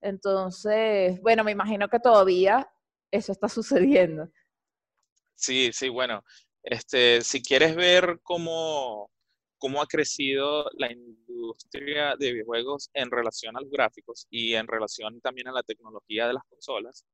[0.00, 2.68] Entonces, bueno, me imagino que todavía
[3.10, 4.28] eso está sucediendo.
[5.34, 6.22] Sí, sí, bueno,
[6.62, 9.10] este, si quieres ver cómo,
[9.58, 15.20] cómo ha crecido la industria de videojuegos en relación a los gráficos y en relación
[15.20, 17.04] también a la tecnología de las consolas,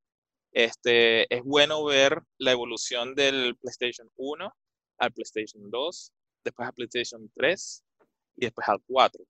[0.58, 4.52] este, es bueno ver la evolución del PlayStation 1
[4.98, 7.84] al PlayStation 2, después al PlayStation 3
[8.38, 9.24] y después al 4.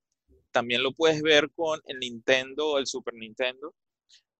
[0.52, 3.74] También lo puedes ver con el Nintendo, el Super Nintendo.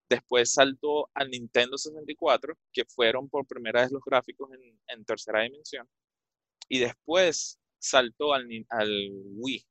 [0.09, 4.49] Después saltó al Nintendo 64, que fueron por primera vez los gráficos
[4.87, 5.87] en, tercera dimensión.
[6.71, 9.63] Y después saltó al, al Wii,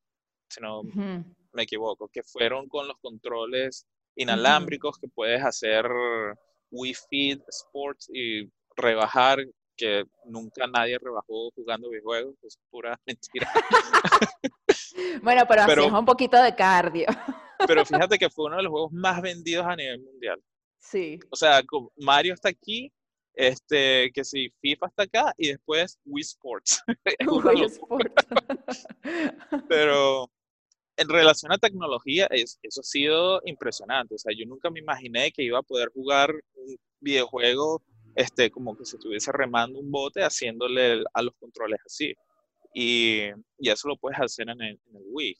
[0.52, 5.88] si no me equivoco, que fueron con los controles inalámbricos que puedes hacer
[6.72, 9.40] Wii Fit Sports y rebajar
[9.78, 13.50] que nunca nadie rebajó jugando videojuegos, es pura mentira.
[15.22, 17.06] bueno, pero, pero así es un poquito de cardio.
[17.68, 20.42] pero fíjate que fue uno de los juegos más vendidos a nivel mundial.
[20.80, 21.20] Sí.
[21.30, 21.62] O sea,
[21.98, 22.92] Mario está aquí,
[23.34, 26.84] este, que sí, FIFA está acá y después Wii Sports.
[27.26, 28.26] Wii Sports.
[29.68, 30.30] pero
[30.98, 34.16] en relación a tecnología, es, eso ha sido impresionante.
[34.16, 37.84] O sea, yo nunca me imaginé que iba a poder jugar un videojuego
[38.16, 42.16] este, como que se estuviese remando un bote haciéndole a los controles así.
[42.74, 43.22] Y,
[43.60, 45.38] y eso lo puedes hacer en el, Wii.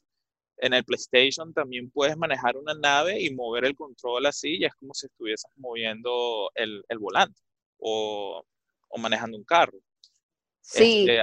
[0.58, 4.74] En el PlayStation también puedes manejar una nave y mover el control así, y es
[4.76, 7.40] como si estuvieses moviendo el, el volante
[7.78, 8.44] o,
[8.88, 9.78] o, manejando un carro.
[10.60, 11.00] Sí.
[11.00, 11.20] Este,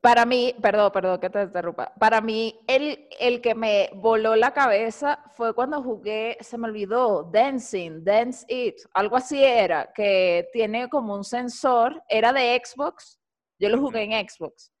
[0.00, 1.92] para mí, perdón, perdón que te interrumpa.
[1.98, 7.24] Para mí, el, el que me voló la cabeza fue cuando jugué, se me olvidó,
[7.24, 13.20] Dancing, Dance It, algo así era, que tiene como un sensor, era de Xbox,
[13.58, 14.72] yo lo jugué en Xbox.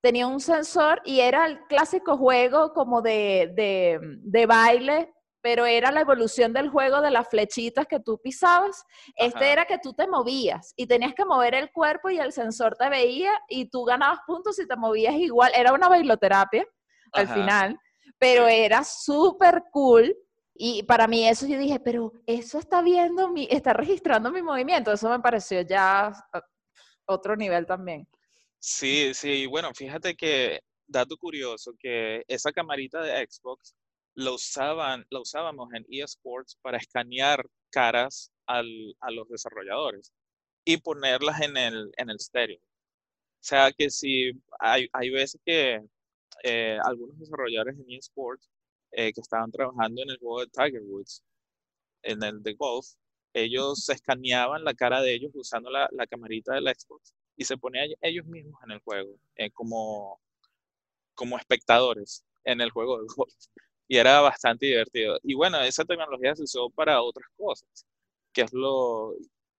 [0.00, 5.13] Tenía un sensor y era el clásico juego como de, de, de baile
[5.44, 8.82] pero era la evolución del juego de las flechitas que tú pisabas.
[9.14, 12.76] Este era que tú te movías y tenías que mover el cuerpo y el sensor
[12.78, 15.52] te veía y tú ganabas puntos y te movías igual.
[15.54, 16.66] Era una bailoterapia
[17.12, 17.78] al final,
[18.18, 20.16] pero era súper cool.
[20.54, 24.94] Y para mí eso yo dije, pero eso está viendo mi, está registrando mi movimiento.
[24.94, 26.42] Eso me pareció ya ah,
[27.04, 28.08] otro nivel también.
[28.58, 33.74] Sí, sí, bueno, fíjate que, dato curioso, que esa camarita de Xbox
[34.14, 40.12] lo, usaban, lo usábamos en eSports para escanear caras al, a los desarrolladores
[40.64, 42.58] y ponerlas en el, en el stereo.
[42.58, 45.82] O sea que si hay, hay veces que
[46.42, 48.48] eh, algunos desarrolladores en eSports
[48.92, 51.22] eh, que estaban trabajando en el juego de Tiger Woods,
[52.02, 52.86] en el de golf,
[53.32, 57.88] ellos escaneaban la cara de ellos usando la, la camarita del Xbox y se ponían
[58.00, 60.20] ellos mismos en el juego eh, como,
[61.14, 63.34] como espectadores en el juego de golf
[63.86, 65.18] y era bastante divertido.
[65.22, 67.86] Y bueno, esa tecnología se usó para otras cosas,
[68.32, 69.14] que es lo,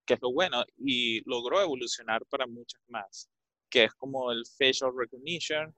[0.06, 3.30] que es lo bueno, y logró evolucionar para muchas más,
[3.70, 5.76] que es como el facial recognition,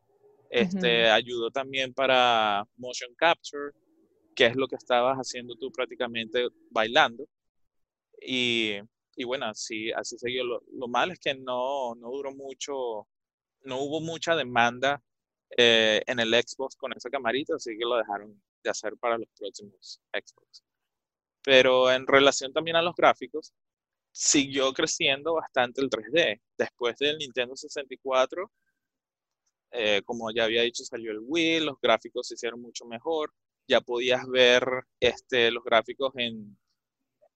[0.49, 3.71] este, ayudó también para motion capture,
[4.33, 7.27] que es lo que estabas haciendo tú prácticamente bailando.
[8.21, 8.75] Y,
[9.15, 10.45] y bueno, así, así siguió.
[10.45, 13.07] Lo, lo malo es que no, no duró mucho,
[13.63, 15.03] no hubo mucha demanda
[15.55, 19.29] eh, en el Xbox con esa camarita, así que lo dejaron de hacer para los
[19.37, 20.63] próximos Xbox.
[21.43, 23.53] Pero en relación también a los gráficos,
[24.11, 26.41] siguió creciendo bastante el 3D.
[26.57, 28.51] Después del Nintendo 64,
[29.71, 33.33] eh, como ya había dicho, salió el Wii, los gráficos se hicieron mucho mejor.
[33.67, 34.65] Ya podías ver
[34.99, 36.57] este, los gráficos en,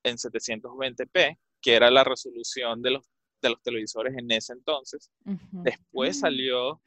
[0.04, 3.06] en 720p, que era la resolución de los,
[3.42, 5.12] de los televisores en ese entonces.
[5.24, 6.20] Después mm.
[6.20, 6.82] salió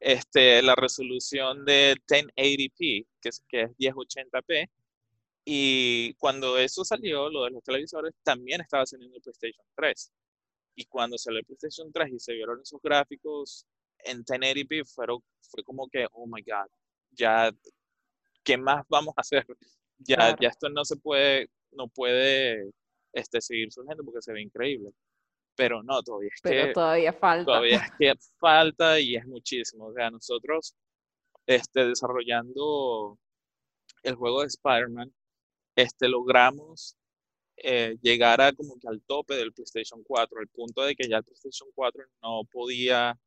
[0.00, 4.68] este, la resolución de 1080p, que es, que es 1080p.
[5.44, 10.12] Y cuando eso salió, lo de los televisores, también estaba saliendo el PlayStation 3.
[10.76, 13.66] Y cuando salió el PlayStation 3 y se vieron esos gráficos
[13.98, 16.70] en 1080p, fueron, fue como que, oh my God,
[17.10, 17.50] ya,
[18.42, 19.46] ¿qué más vamos a hacer?
[19.98, 22.70] Ya, ya esto no se puede, no puede
[23.12, 24.92] este, seguir surgiendo porque se ve increíble.
[25.60, 27.44] Pero no, todavía es Pero todavía falta.
[27.44, 29.88] Todavía es que falta y es muchísimo.
[29.88, 30.74] O sea, nosotros
[31.44, 33.18] este, desarrollando
[34.02, 35.12] el juego de Spider-Man,
[35.76, 36.96] este, logramos
[37.58, 41.18] eh, llegar a como que al tope del PlayStation 4, al punto de que ya
[41.18, 43.18] el PlayStation 4 no podía,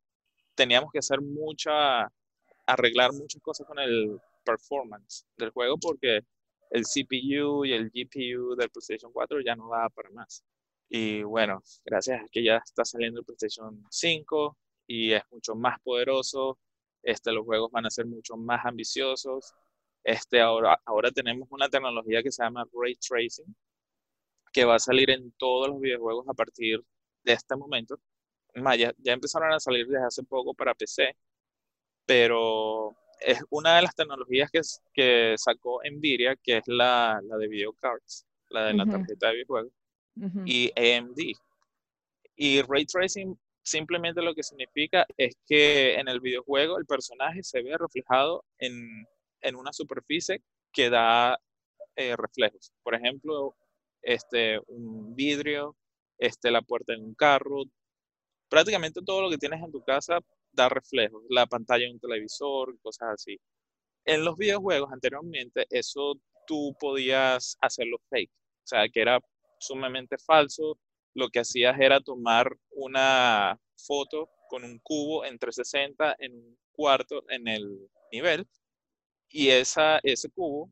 [0.56, 2.10] teníamos que hacer mucha,
[2.66, 6.22] arreglar muchas cosas con el performance del juego porque
[6.70, 10.42] el CPU y el GPU del PlayStation 4 ya no daba para más.
[10.88, 15.80] Y bueno, gracias a que ya está saliendo el PlayStation 5 y es mucho más
[15.80, 16.58] poderoso,
[17.02, 19.54] este, los juegos van a ser mucho más ambiciosos.
[20.02, 23.54] Este, ahora, ahora tenemos una tecnología que se llama Ray Tracing,
[24.52, 26.82] que va a salir en todos los videojuegos a partir
[27.24, 27.98] de este momento.
[28.78, 31.16] ya, ya empezaron a salir desde hace poco para PC,
[32.06, 34.60] pero es una de las tecnologías que,
[34.92, 39.34] que sacó Nvidia, que es la, la de video cards, la de la tarjeta de
[39.34, 39.72] videojuegos,
[40.44, 41.18] y AMD.
[42.36, 47.62] Y Ray Tracing simplemente lo que significa es que en el videojuego el personaje se
[47.62, 49.06] ve reflejado en,
[49.40, 51.38] en una superficie que da
[51.96, 52.72] eh, reflejos.
[52.82, 53.56] Por ejemplo,
[54.02, 55.76] este, un vidrio,
[56.18, 57.64] este, la puerta de un carro.
[58.48, 60.20] Prácticamente todo lo que tienes en tu casa
[60.52, 61.22] da reflejos.
[61.28, 63.38] La pantalla de un televisor, cosas así.
[64.04, 68.30] En los videojuegos anteriormente eso tú podías hacerlo fake.
[68.30, 69.20] O sea, que era
[69.66, 70.78] sumamente falso
[71.14, 77.24] lo que hacías era tomar una foto con un cubo en 360 en un cuarto
[77.28, 78.46] en el nivel
[79.28, 80.70] y esa, ese cubo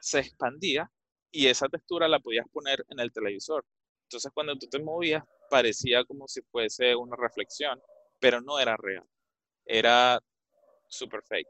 [0.00, 0.90] se expandía
[1.30, 3.64] y esa textura la podías poner en el televisor.
[4.04, 7.80] Entonces cuando tú te movías parecía como si fuese una reflexión,
[8.18, 9.06] pero no era real.
[9.64, 10.20] Era
[10.88, 11.48] super fake.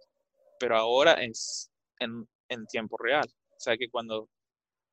[0.59, 3.27] Pero ahora es en, en tiempo real.
[3.51, 4.29] O sea que cuando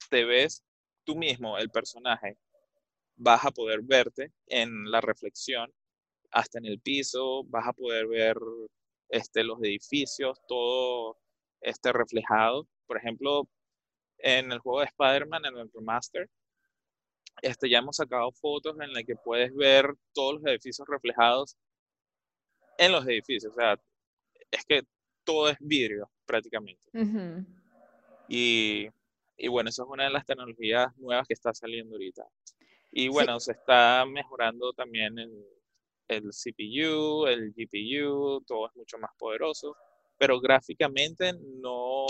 [0.09, 0.63] te ves
[1.09, 2.37] tú mismo, el personaje,
[3.15, 5.73] vas a poder verte en la reflexión,
[6.29, 8.37] hasta en el piso, vas a poder ver
[9.09, 11.17] este, los edificios, todo
[11.61, 12.67] este, reflejado.
[12.85, 13.49] Por ejemplo,
[14.19, 16.29] en el juego de Spider-Man, en el remaster,
[17.41, 21.57] este, ya hemos sacado fotos en las que puedes ver todos los edificios reflejados
[22.77, 23.51] en los edificios.
[23.51, 23.79] O sea,
[24.51, 24.83] es que
[25.23, 26.83] todo es vidrio prácticamente.
[28.27, 28.89] y,
[29.39, 32.23] y, bueno, eso es una de las tecnologías nuevas que está saliendo ahorita.
[32.91, 35.45] Y bueno, se está mejorando también el,
[36.07, 39.75] el, CPU, el GPU, todo es mucho más poderoso,
[40.17, 42.05] pero gráficamente no,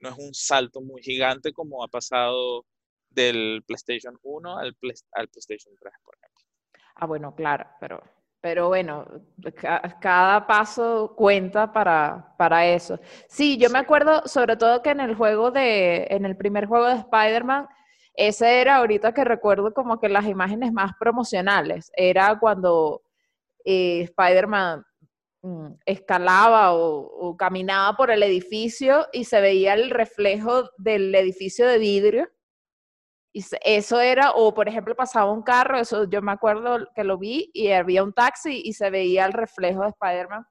[0.00, 2.64] no es un salto muy gigante como ha pasado
[3.10, 4.76] del PlayStation 1 al,
[5.12, 6.44] al PlayStation 3, por ejemplo.
[6.96, 8.02] Ah, bueno, claro, pero,
[8.46, 9.04] pero bueno,
[10.00, 13.00] cada paso cuenta para, para eso.
[13.26, 16.86] Sí, yo me acuerdo sobre todo que en el juego de, en el primer juego
[16.86, 17.66] de Spider-Man,
[18.14, 21.90] ese era ahorita que recuerdo como que las imágenes más promocionales.
[21.96, 23.02] Era cuando
[23.64, 24.84] eh, Spider-Man
[25.42, 31.78] mm, escalaba o, caminaba por el edificio y se veía el reflejo del edificio de
[31.78, 32.28] vidrio.
[33.36, 37.18] Y eso era, o por ejemplo pasaba un carro, eso yo me acuerdo que lo
[37.18, 40.46] vi y había un taxi y se veía el reflejo de Spider-Man.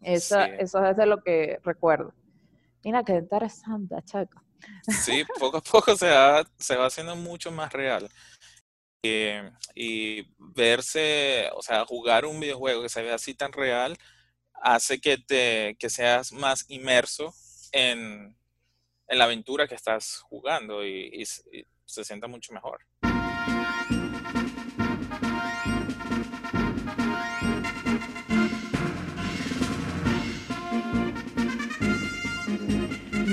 [0.00, 2.14] Eso, eso es de lo que recuerdo.
[2.82, 4.40] Mira, qué interesante, Chaco.
[4.88, 8.08] Sí, poco a poco se va, se va haciendo mucho más real.
[9.02, 13.98] Eh, y verse, o sea, jugar un videojuego que se ve así tan real,
[14.54, 17.34] hace que, te, que seas más inmerso
[17.72, 18.34] en,
[19.06, 21.22] en la aventura que estás jugando y
[21.84, 22.80] se sienta mucho mejor.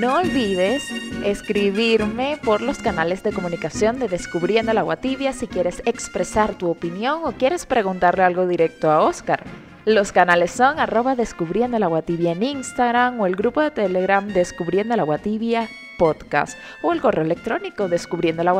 [0.01, 0.89] No olvides
[1.23, 6.69] escribirme por los canales de comunicación de Descubriendo la Agua Tibia si quieres expresar tu
[6.71, 9.43] opinión o quieres preguntarle algo directo a Oscar.
[9.85, 14.27] Los canales son arroba Descubriendo la Agua Tibia en Instagram o el grupo de Telegram
[14.27, 15.69] Descubriendo la Agua Tibia
[16.01, 18.53] podcast o el correo electrónico descubriendo la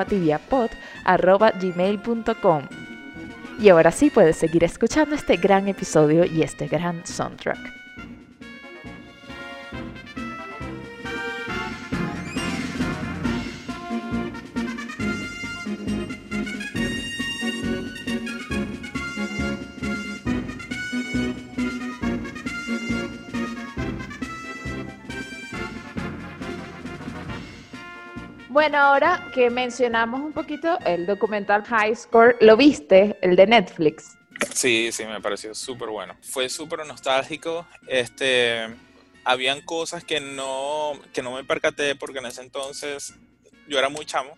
[1.60, 2.68] gmail.com.
[3.60, 7.81] Y ahora sí puedes seguir escuchando este gran episodio y este gran soundtrack.
[28.52, 33.18] Bueno, ahora que mencionamos un poquito el documental High Score, ¿lo viste?
[33.22, 34.18] El de Netflix.
[34.54, 36.18] Sí, sí, me pareció súper bueno.
[36.22, 37.66] Fue súper nostálgico.
[37.88, 38.68] Este,
[39.24, 43.16] habían cosas que no, que no me percaté porque en ese entonces
[43.70, 44.38] yo era muy chamo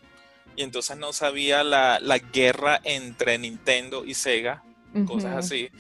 [0.56, 2.00] y entonces no sabía la,
[2.32, 4.64] guerra entre Nintendo y Sega,
[5.08, 5.72] cosas así.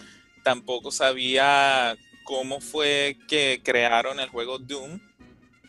[0.41, 4.99] Tampoco sabía cómo fue que crearon el juego Doom,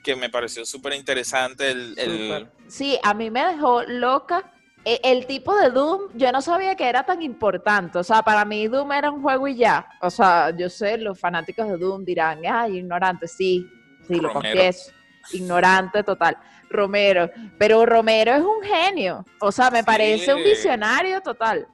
[0.05, 1.71] que me pareció súper interesante.
[1.71, 4.53] El, Sí, a mí me dejó loca.
[4.85, 7.99] E, el, tipo de Doom, yo no sabía que era tan importante.
[7.99, 9.87] O sea, para mí Doom era un juego y ya.
[10.03, 13.67] O sea, yo sé, los fanáticos de Doom dirán, ay, ignorante, sí,
[14.07, 14.93] sí, lo confieso.
[15.33, 16.37] Ignorante total.
[16.69, 17.31] Romero.
[17.59, 19.25] Pero Romero es un genio.
[19.41, 21.67] O sea, me parece un visionario total.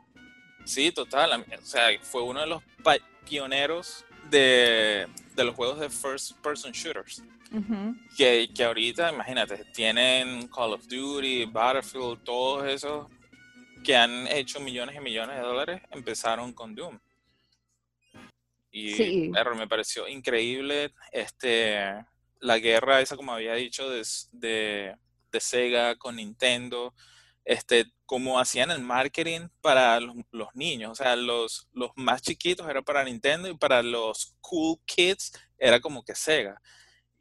[0.64, 1.44] Sí, total.
[1.60, 2.62] O sea, fue uno de los
[3.28, 7.22] pioneros de, los juegos de first person shooters.
[8.16, 13.06] Que, que, ahorita, imagínate, tienen Call of Duty, Battlefield, todos esos
[13.84, 16.98] que han hecho millones y millones de dólares, empezaron con Doom.
[18.72, 22.04] Y me pareció increíble este
[22.40, 26.94] la guerra esa, como había dicho, de, de, Sega con Nintendo,
[27.44, 30.16] este, como hacían el marketing para los,
[30.54, 35.32] niños, o sea, los, los más chiquitos era para Nintendo y para los cool kids
[35.58, 36.60] era como que Sega.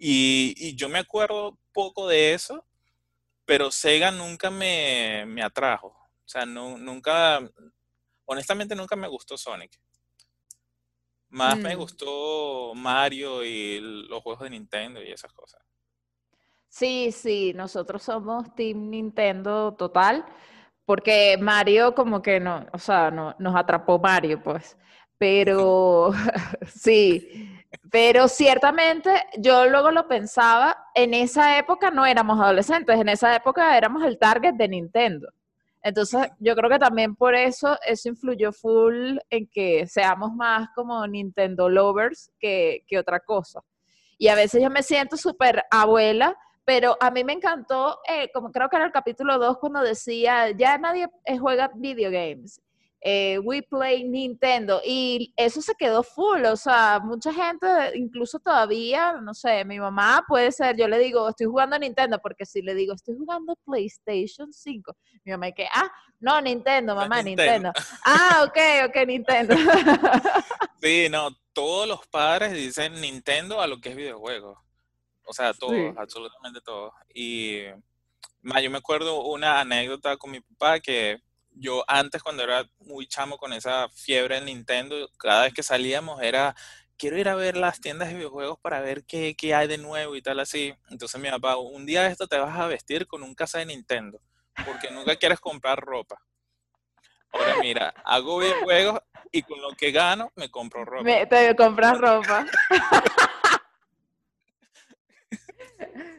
[0.01, 2.65] Y, yo me acuerdo poco de eso,
[3.45, 5.87] pero Sega nunca me, atrajo.
[5.87, 7.41] O sea, no, nunca,
[8.25, 9.77] honestamente nunca me gustó Sonic.
[11.27, 11.79] Más me mm.
[11.79, 15.61] gustó Mario y los juegos de Nintendo y esas cosas.
[16.69, 20.25] Sí, sí, nosotros somos Team Nintendo total,
[20.85, 24.77] porque Mario como que no, o sea, no, nos atrapó Mario, pues.
[25.19, 26.11] Pero
[26.75, 27.59] sí,
[27.91, 33.77] pero ciertamente yo luego lo pensaba, en esa época no éramos adolescentes, en esa época
[33.77, 35.29] éramos el target de Nintendo.
[35.81, 41.05] Entonces, yo creo que también por eso eso influyó full en que seamos más como
[41.07, 43.61] Nintendo lovers que, otra cosa.
[44.17, 48.51] Y a veces yo me siento súper abuela, pero a mí me encantó, eh, como
[48.51, 51.07] creo que era el capítulo 2, cuando decía, ya nadie
[51.39, 52.61] juega videogames
[53.01, 59.13] eh, We Play Nintendo y eso se quedó full, o sea, mucha gente, incluso todavía,
[59.13, 62.75] no sé, mi mamá puede ser, yo le digo, estoy jugando Nintendo, porque si le
[62.75, 65.89] digo, estoy jugando PlayStation 5, mi mamá que, ah,
[66.19, 67.71] no, Nintendo, mamá, Nintendo.
[68.03, 69.55] Ah, ok, ok, Nintendo.
[70.81, 74.61] sí, no, todos los padres dicen Nintendo a lo que es videojuego.
[75.23, 76.91] O sea, todos, absolutamente todos.
[77.13, 81.21] Y yo me acuerdo una anécdota con mi papá que
[81.59, 86.21] yo antes cuando era muy chamo con esa fiebre en Nintendo, cada vez que salíamos
[86.21, 86.55] era,
[86.97, 90.21] quiero ir a ver las tiendas de videojuegos para ver qué, hay de nuevo y
[90.21, 90.73] tal así.
[90.89, 94.19] Entonces mi papá, un día esto te vas a vestir con un casa de Nintendo,
[94.65, 96.21] porque nunca quieres comprar ropa.
[97.31, 99.01] Ahora mira, hago videojuegos
[99.31, 101.03] y con lo que gano me compro ropa.
[101.03, 102.45] Me, te compras ropa.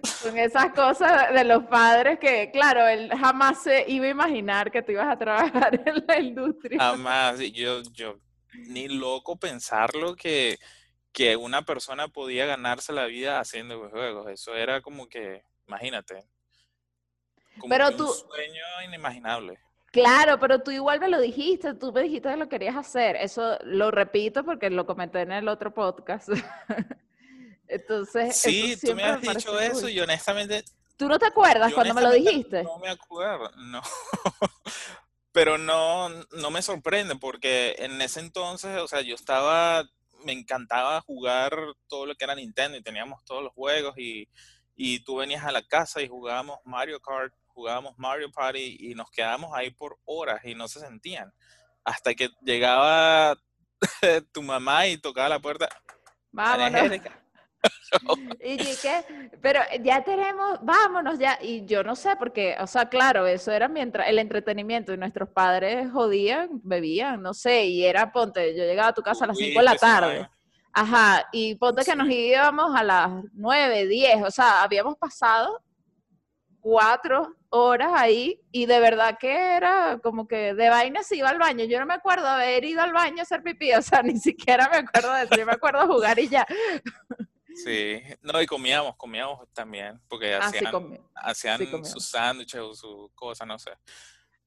[0.03, 4.83] Son esas cosas de los padres que, claro, él jamás se iba a imaginar que
[4.83, 6.79] tú ibas a trabajar en la industria.
[6.79, 8.19] Jamás, yo, yo,
[8.53, 10.59] ni loco pensarlo que,
[11.13, 14.29] que una persona podía ganarse la vida haciendo juegos.
[14.29, 16.25] Eso era como que, imagínate,
[17.59, 19.59] como pero un sueño inimaginable.
[19.93, 23.17] Claro, pero tú igual me lo dijiste, tú me dijiste que lo querías hacer.
[23.17, 26.29] Eso lo repito porque lo comenté en el otro podcast.
[27.71, 30.65] Entonces, sí, tú me has dicho eso y honestamente...
[30.97, 32.65] ¿Tú no te acuerdas cuando me lo dijiste?
[32.65, 33.81] No me acuerdo, no.
[35.33, 39.89] Pero no, no me sorprende porque en ese entonces, o sea, yo estaba,
[40.25, 41.57] me encantaba jugar
[41.87, 44.29] todo lo que era Nintendo y teníamos todos los juegos y,
[44.75, 49.09] y tú venías a la casa y jugábamos Mario Kart, jugábamos Mario Party y nos
[49.11, 51.33] quedábamos ahí por horas y no se sentían.
[51.85, 53.37] Hasta que llegaba
[54.33, 55.69] tu mamá y tocaba la puerta.
[56.33, 57.01] Vámonos.
[58.41, 59.05] y dije,
[59.41, 61.39] pero ya tenemos, vámonos ya.
[61.41, 65.29] Y yo no sé, porque, o sea, claro, eso era mientras el entretenimiento y nuestros
[65.29, 69.39] padres jodían, bebían, no sé, y era, ponte, yo llegaba a tu casa a las
[69.39, 70.29] 5 de la tarde.
[70.73, 75.61] Ajá, y ponte que nos íbamos a las 9, 10, o sea, habíamos pasado
[76.61, 81.39] cuatro horas ahí y de verdad que era como que de vaina se iba al
[81.39, 81.65] baño.
[81.65, 84.69] Yo no me acuerdo haber ido al baño a hacer pipí, o sea, ni siquiera
[84.69, 86.47] me acuerdo de eso, yo me acuerdo jugar y ya.
[87.55, 90.51] Sí, no, y comíamos, comíamos también, porque ah,
[91.21, 93.73] hacían, sus sándwiches o sus cosas, no sé.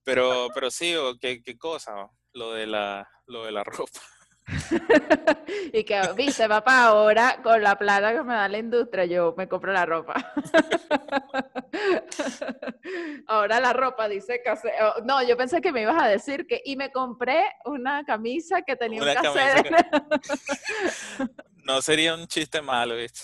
[0.04, 2.10] Pero, pero sí, ¿qué, qué cosa?
[2.34, 4.00] Lo de la, lo de la ropa.
[5.74, 9.48] y que, viste, papá, ahora con la plata que me da la industria, yo me
[9.48, 10.16] compro la ropa.
[13.28, 16.62] ahora la ropa dice que oh, No, yo pensé que me ibas a decir que.
[16.66, 19.72] Y me compré una camisa que tenía un cassette.
[21.64, 23.22] No sería un chiste malo, ¿viste?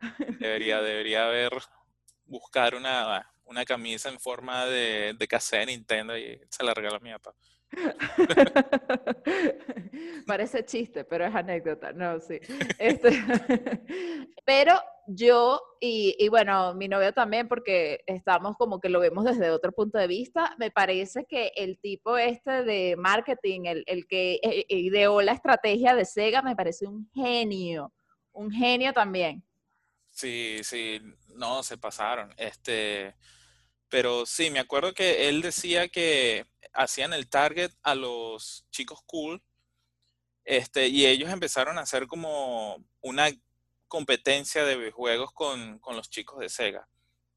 [0.40, 1.52] Debería, debería haber,
[2.26, 6.96] buscar una, una camisa en forma de, de cassette de Nintendo y se la regalo
[6.96, 7.34] a mi papá.
[10.26, 11.92] Parece chiste, pero es anécdota.
[11.92, 12.38] No, sí.
[12.78, 13.10] Este,
[14.44, 19.72] pero yo, y, bueno, mi novio también, porque estamos como que lo vemos desde otro
[19.72, 24.64] punto de vista, me parece que el tipo este de marketing, el, el que eh,
[24.68, 27.92] ideó la estrategia de Sega, me parece un genio,
[28.32, 29.44] un genio también.
[30.10, 31.00] Sí, sí,
[31.34, 32.32] no, se pasaron.
[32.36, 33.14] Este,
[33.92, 39.42] pero sí, me acuerdo que él decía que hacían el target a los chicos cool,
[40.46, 43.28] este, y ellos empezaron a hacer como una
[43.88, 46.88] competencia de videojuegos con, los chicos de Sega.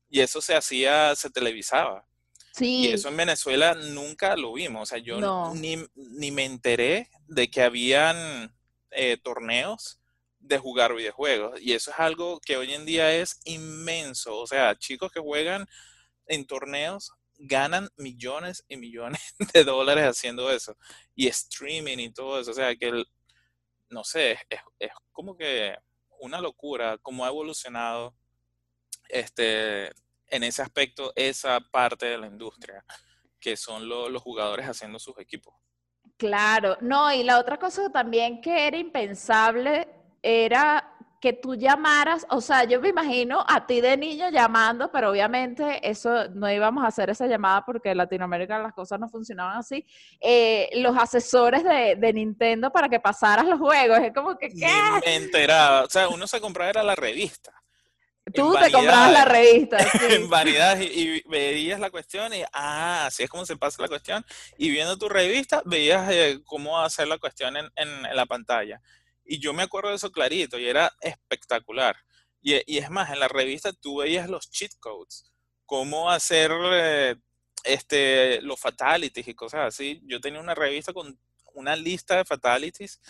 [0.10, 2.08] Y eso se hacía, se televisaba.
[2.54, 2.86] Sí.
[2.86, 4.84] Y eso en Venezuela nunca lo vimos.
[4.84, 8.56] O sea, yo ni, me enteré de que habían
[8.92, 10.00] eh, torneos
[10.40, 11.60] de jugar videojuegos.
[11.60, 14.38] Y eso es algo que hoy en día es inmenso.
[14.38, 15.68] O sea, chicos que juegan
[16.28, 20.76] en torneos ganan millones y millones de dólares haciendo eso.
[21.16, 22.52] Y streaming y todo eso.
[22.52, 23.04] O sea, que,
[23.90, 25.76] no sé, es, como que
[26.20, 28.16] una locura cómo ha evolucionado
[29.10, 29.92] este,
[30.28, 32.84] en ese aspecto esa parte de la industria,
[33.40, 35.54] que son los jugadores haciendo sus equipos.
[36.18, 39.88] Claro, no, y la otra cosa también que era impensable
[40.22, 40.95] era
[41.26, 45.80] que tú llamaras, o sea, yo me imagino a ti de niño llamando, pero obviamente
[45.82, 49.88] eso no íbamos a hacer esa llamada porque en Latinoamérica las cosas no funcionaban así.
[50.22, 54.70] Eh, los asesores de, Nintendo para que pasaras los juegos, es como que, ¿qué?
[55.04, 57.52] me enteraba, o sea, uno se compraba era la revista.
[58.32, 59.78] Tú te comprabas la revista.
[60.00, 60.14] Sí.
[60.14, 64.24] en vanidad y, veías la cuestión y, ah, así es como se pasa la cuestión.
[64.60, 68.80] Y viendo tu revista, veías eh, cómo hacer la cuestión en, en la pantalla.
[69.26, 71.96] Y yo me acuerdo de eso clarito y era espectacular.
[72.42, 75.26] Y, y, es más, en la revista tú veías los cheat codes,
[75.66, 77.16] cómo hacer eh,
[77.64, 80.02] este, los fatalities y cosas así.
[80.06, 81.20] Yo tenía una revista con
[81.54, 83.02] una lista de fatalities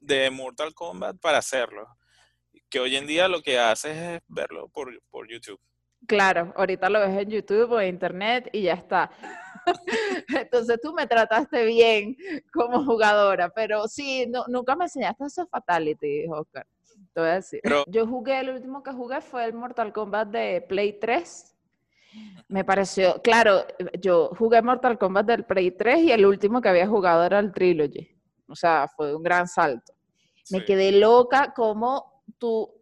[0.00, 1.86] de Mortal Kombat para hacerlo.
[2.68, 5.60] Que hoy en día lo que haces es verlo por, por YouTube.
[6.06, 9.10] Claro, ahorita lo ves en YouTube o en Internet y ya está.
[10.28, 12.16] Entonces tú me trataste bien
[12.52, 16.66] como jugadora, pero sí, no, nunca me enseñaste esos fatalities, Oscar.
[17.12, 17.60] Te voy a decir.
[17.86, 21.56] Yo jugué, el último que jugué fue el Mortal Kombat de Play 3.
[22.48, 23.64] Me pareció, claro,
[24.00, 27.52] yo jugué Mortal Kombat del Play 3 y el último que había jugado era el
[27.52, 28.08] Trilogy.
[28.48, 29.92] O sea, fue un gran salto.
[30.50, 32.79] Me quedé loca como tú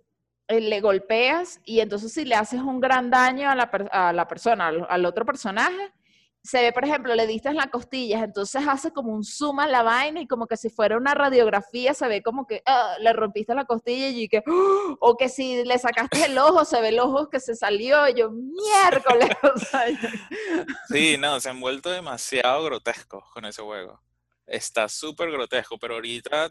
[0.49, 4.69] le golpeas y entonces si le haces un gran daño a la, a la persona,
[4.69, 5.93] al, otro personaje,
[6.43, 9.67] se ve, por ejemplo, le diste en las costillas, entonces hace como un zoom a
[9.67, 13.13] la vaina y como que si fuera una radiografía se ve como que ah, le
[13.13, 14.97] rompiste la costilla y que, ¡oh!
[15.01, 18.31] o que si le sacaste el ojo, se ve el ojo que se salió, yo,
[18.31, 19.29] miércoles.
[20.89, 24.01] sí, no, se han vuelto demasiado grotescos con ese juego.
[24.47, 26.49] Está súper grotesco, pero ahorita,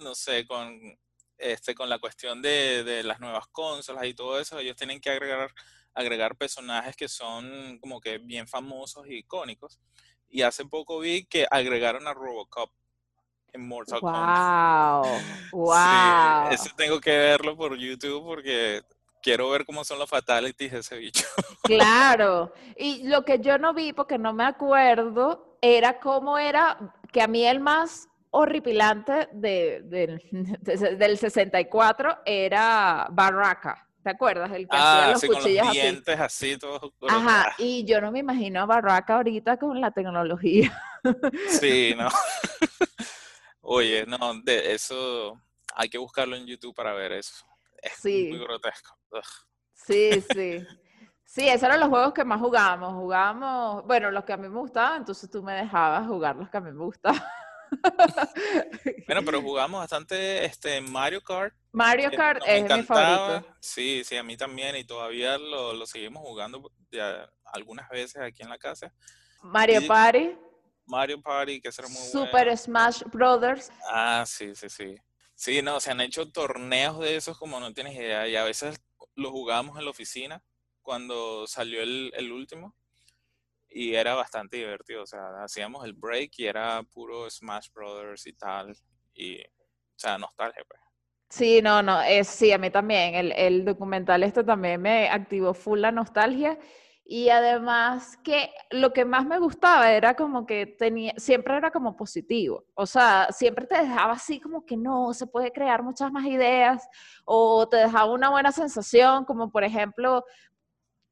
[0.00, 0.98] no sé, con
[1.38, 5.52] este, con la cuestión de, las nuevas consolas y todo eso, ellos tienen que agregar,
[5.94, 9.80] agregar personajes que son como que bien famosos y icónicos.
[10.28, 12.70] Y hace poco vi que agregaron a Robocop
[13.52, 15.06] en Mortal Kombat.
[15.52, 16.50] ¡Wow!
[16.50, 18.82] eso tengo que verlo por YouTube porque
[19.22, 21.26] quiero ver cómo son los fatalities de ese bicho.
[21.62, 22.54] Claro.
[22.78, 27.26] Y lo que yo no vi, porque no me acuerdo, era cómo era, que a
[27.28, 29.82] mí el más horripilante de,
[30.98, 33.84] del 64 era Barraca.
[34.02, 34.50] ¿Te acuerdas?
[34.52, 38.12] El que hacía ah, los cuchillos con los dientes así, todos Ajá, y yo no
[38.12, 40.72] me imagino a Barraca ahorita con la tecnología.
[41.48, 42.08] Sí, no.
[43.60, 45.38] Oye, no, de eso
[45.74, 47.44] hay que buscarlo en YouTube para ver eso.
[47.82, 48.96] Es muy grotesco.
[49.74, 50.66] Sí, sí.
[51.24, 52.94] Sí, esos eran los juegos que más jugábamos.
[52.94, 56.56] Jugábamos, bueno, los que a mí me gustaban, entonces tú me dejabas jugar los que
[56.56, 57.22] a mí me gustaban.
[59.06, 61.54] bueno, pero jugamos bastante este Mario Kart.
[61.72, 63.56] Mario Kart es mi favorito.
[63.60, 68.50] Sí, sí, a mí también y todavía lo, seguimos jugando ya algunas veces aquí en
[68.50, 68.92] la casa.
[69.42, 70.36] Mario Party.
[70.86, 73.70] Mario Party, que será muy Super Smash Brothers.
[73.90, 74.96] Ah, sí, sí, sí.
[75.34, 78.80] Sí, no, se han hecho torneos de esos como no tienes idea y a veces
[79.14, 80.42] lo jugamos en la oficina
[80.82, 82.74] cuando salió el, el último
[83.70, 88.32] y era bastante divertido, o sea, hacíamos el break y era puro Smash Brothers y
[88.32, 88.76] tal,
[89.14, 89.44] y, o
[89.96, 90.80] sea, nostalgia, pues.
[91.30, 95.52] Sí, no, no, es, sí, a mí también, el, el documental esto también me activó
[95.52, 96.58] full la nostalgia,
[97.10, 101.96] Y además que lo que más me gustaba era como que tenía, siempre era como
[101.96, 102.66] positivo.
[102.74, 106.86] O sea, siempre te dejaba así como que no, se puede crear muchas más ideas
[107.24, 110.22] o te dejaba una buena sensación, como por ejemplo,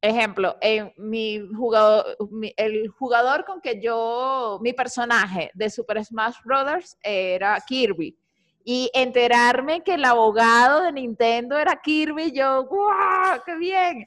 [0.07, 2.17] ejemplo, en mi jugador,
[2.57, 8.17] el jugador con que yo, mi personaje de Super Smash Brothers era Kirby
[8.69, 13.41] y enterarme que el abogado de Nintendo era Kirby, yo, ¡guau!
[13.47, 14.05] ¡Qué bien!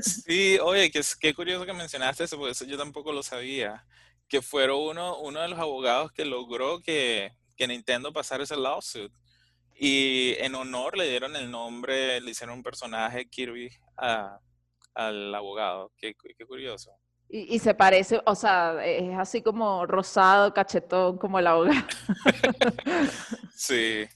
[0.00, 3.84] Sí, oye, qué, qué curioso que mencionaste eso, porque eso yo tampoco lo sabía.
[4.26, 9.12] Que fueron uno, uno de los abogados que logró que, que Nintendo pasara ese lawsuit.
[9.74, 13.70] Y en honor le dieron el nombre, le hicieron un personaje Kirby
[14.94, 15.92] al abogado.
[15.96, 16.92] Qué, qué curioso.
[17.28, 21.80] Y, y, se parece, o sea, es así como rosado, cachetón, como el abogado.
[23.54, 24.06] Sí.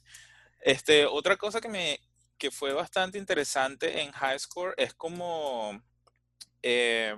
[0.61, 2.01] Este, otra cosa que me
[2.39, 5.81] que fue bastante interesante en High Score es como
[6.63, 7.15] eh,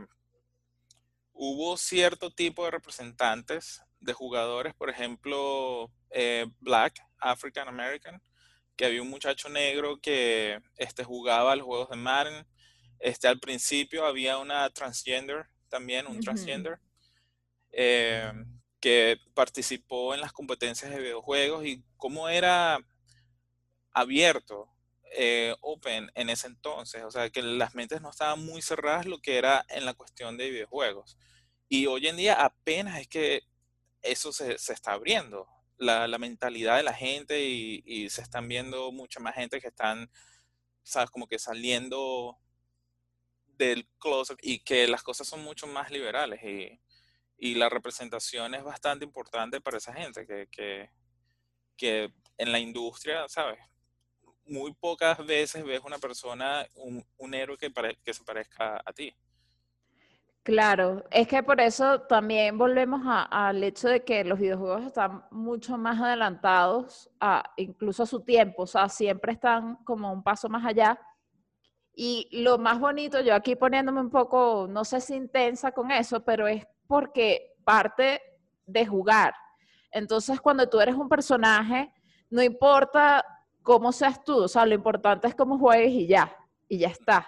[1.33, 8.21] hubo cierto tipo de representantes de jugadores, por ejemplo, eh, Black, African American,
[8.77, 12.47] que había un muchacho negro que este, jugaba los juegos de Madden.
[12.99, 16.79] Este, al principio había una transgender también, un transgender.
[17.73, 18.33] Eh,
[18.81, 22.79] que participó en las competencias de videojuegos y cómo era
[23.93, 24.69] abierto,
[25.19, 29.19] eh, open en ese entonces, o sea, que las mentes no estaban muy cerradas lo
[29.21, 31.17] que era en la cuestión de videojuegos.
[31.69, 33.43] Y hoy en día apenas es que
[34.03, 39.21] eso se, está abriendo, la, mentalidad de la gente y, y, se están viendo mucha
[39.21, 40.11] más gente que están,
[40.83, 42.39] sabes, como que saliendo
[43.57, 46.81] del closet y que las cosas son mucho más liberales y
[47.39, 50.91] y la representación es bastante importante para esa gente que, que,
[51.77, 53.59] que en la industria, ¿sabes?
[54.47, 59.15] Muy pocas veces ves una persona, un, un héroe que, que se parezca a ti.
[60.43, 65.77] Claro, es que por eso también volvemos al hecho de que los videojuegos están mucho
[65.77, 70.65] más adelantados, a, incluso a su tiempo, o sea, siempre están como un paso más
[70.65, 71.01] allá.
[71.99, 76.23] Y lo más bonito, yo aquí poniéndome un poco, no sé si intensa con eso,
[76.23, 78.21] pero es porque parte
[78.67, 79.35] de jugar.
[79.91, 81.91] Entonces, cuando tú eres un personaje,
[82.29, 83.25] no importa
[83.63, 86.37] cómo seas tú, o sea, lo importante es cómo juegues y ya,
[86.69, 87.27] y ya está.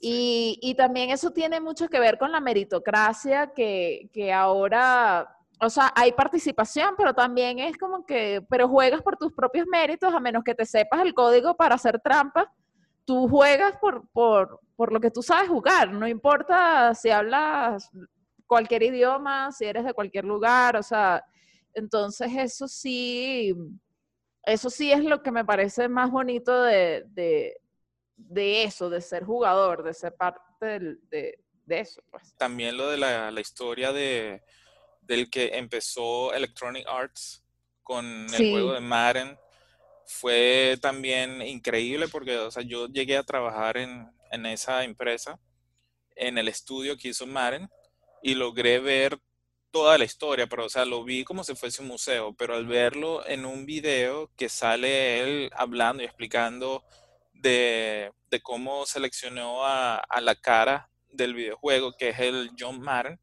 [0.00, 5.92] Y, también eso tiene mucho que ver con la meritocracia que, que ahora, o sea,
[5.96, 10.44] hay participación, pero también es como que, pero juegas por tus propios méritos, a menos
[10.44, 12.52] que te sepas el código para hacer trampa,
[13.08, 17.90] tú juegas por, por, por lo que tú sabes jugar, no importa si hablas
[18.46, 21.24] cualquier idioma, si eres de cualquier lugar, o sea,
[21.72, 23.54] entonces eso sí,
[24.42, 27.06] eso sí es lo que me parece más bonito de,
[28.14, 30.78] de, eso, de ser jugador, de ser parte
[31.08, 32.02] de, eso.
[32.10, 32.34] Pues.
[32.36, 34.42] También lo de la, historia de,
[35.00, 37.42] del que empezó Electronic Arts
[37.82, 39.38] con el juego de Madden
[40.08, 45.38] fue también increíble porque, o sea, yo llegué a trabajar en, en esa empresa,
[46.16, 47.68] en el estudio que hizo Madden,
[48.22, 49.20] y logré ver
[49.70, 52.66] toda la historia, pero o sea, lo vi como si fuese un museo, pero al
[52.66, 56.84] verlo en un video que sale él hablando y explicando
[57.34, 58.10] de,
[58.42, 63.20] cómo seleccionó a, la cara del videojuego, que es el John Madden,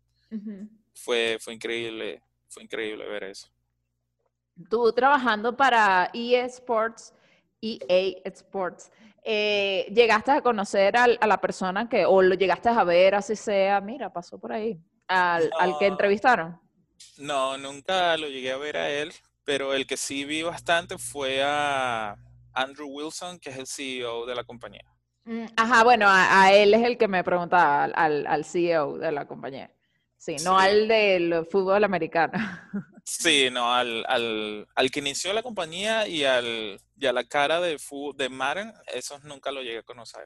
[0.93, 3.54] fue, fue increíble, fue increíble ver eso.
[4.69, 7.13] Tú trabajando para EA Sports,
[7.61, 8.91] EA Sports,
[9.23, 13.81] eh, llegaste a conocer a la persona que, o lo llegaste a ver, así sea,
[13.81, 15.49] mira, pasó por ahí, al,
[15.79, 16.59] que entrevistaron.
[17.17, 19.11] No, nunca lo llegué a ver a él,
[19.43, 22.15] pero el que sí vi bastante fue a
[22.53, 24.85] Andrew Wilson, que es el CEO de la compañía.
[25.25, 29.25] Mm, ajá, bueno, a, él es el que me preguntaba, al, al CEO de la
[29.25, 29.74] compañía.
[30.25, 32.33] Sí, no al del fútbol americano.
[33.07, 37.77] Sí, no, al, al, que inició la compañía y, al, a la cara de,
[38.15, 40.25] de Madden, esos nunca lo llegué a conocer.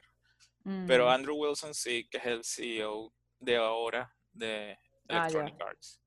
[0.86, 1.08] Pero mm.
[1.10, 4.78] Andrew Wilson sí, que es el CEO de ahora de
[5.10, 6.00] ah, Electronic Arts.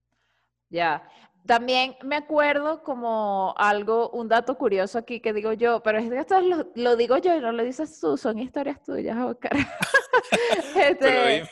[0.67, 1.07] Ya.
[1.45, 6.17] También me acuerdo como algo, un dato curioso aquí que digo yo, pero es que
[6.17, 6.39] esto
[6.75, 9.51] lo, digo yo y no lo dices tú, son historias tuyas, Oscar.
[10.77, 11.49] este,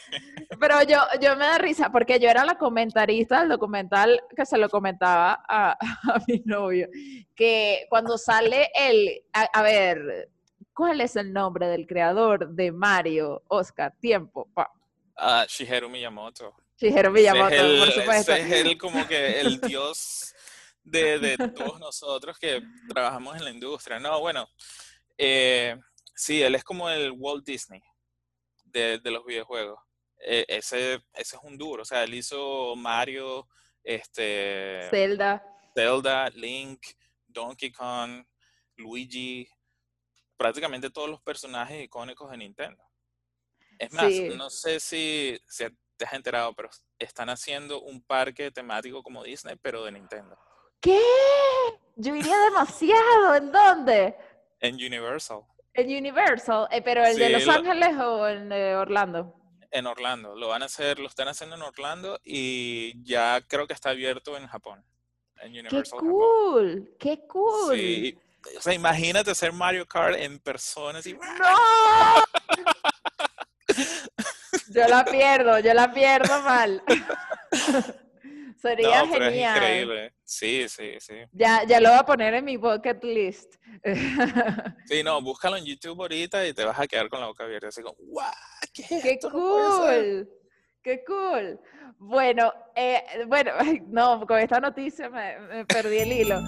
[0.61, 4.57] pero, yo, yo me da risa porque yo era la comentarista del documental que se
[4.57, 5.77] lo comentaba a,
[6.27, 6.87] mi novio,
[7.35, 10.29] que cuando sale el, a, ver,
[10.73, 13.93] ¿cuál es el nombre del creador de Mario, Oscar?
[13.99, 14.47] Tiempo.
[15.17, 16.60] Ah, Shigeru Miyamoto.
[16.81, 18.33] Shigeru Miyamoto, por supuesto.
[18.33, 20.33] Es él como que el dios
[20.83, 23.99] de, de, todos nosotros que trabajamos en la industria.
[23.99, 24.49] No, bueno,
[25.17, 25.77] eh,
[26.15, 27.81] sí, él es como el Walt Disney
[28.65, 29.79] de, de los videojuegos.
[30.23, 31.83] eh, ese, ese es un duro.
[31.83, 33.47] O sea, él hizo Mario,
[33.83, 35.43] este, Zelda.
[35.75, 36.81] Zelda, Link,
[37.27, 38.23] Donkey Kong,
[38.75, 39.47] Luigi,
[40.37, 42.83] prácticamente todos los personajes icónicos de Nintendo.
[43.79, 44.29] Es más, Sí.
[44.35, 45.65] no sé si, si
[46.01, 50.35] te has enterado, pero están haciendo un parque temático como Disney, pero de Nintendo.
[50.79, 50.99] ¿Qué?
[51.95, 53.35] Yo iría demasiado.
[53.35, 54.15] ¿En dónde?
[54.59, 55.41] En Universal,
[55.75, 59.35] En Universal, eh, pero el de Los lo- Ángeles o el de Orlando.
[59.69, 60.35] en Orlando.
[60.35, 64.35] Lo van a hacer, lo están haciendo en Orlando y ya creo que está abierto
[64.37, 64.83] en Japón.
[65.37, 65.99] En ¡Qué Japón.
[66.09, 66.95] cool!
[66.99, 67.75] ¡Qué cool!
[67.77, 68.17] Sí,
[68.57, 71.13] o sea, imagínate hacer Mario Kart en persona así.
[71.13, 71.19] ¡No!
[74.73, 76.83] Yo la pierdo, yo la pierdo mal.
[78.61, 79.57] Sería No, pero es genial.
[79.57, 80.13] increíble.
[80.23, 81.15] Sí, sí, sí.
[81.31, 83.55] Ya, ya lo voy a poner en mi bucket list.
[84.85, 87.67] Sí, no, búscalo en YouTube ahorita y te vas a quedar con la boca abierta.
[87.69, 88.29] Así como, ¡guau!
[88.73, 89.29] ¿Qué es ¡Qué esto?
[89.29, 90.03] No puede ser".
[90.03, 90.29] cool!
[90.83, 91.59] ¡Qué cool!
[91.97, 93.51] Bueno, eh, bueno,
[93.87, 96.41] no, con esta noticia me, me perdí el hilo.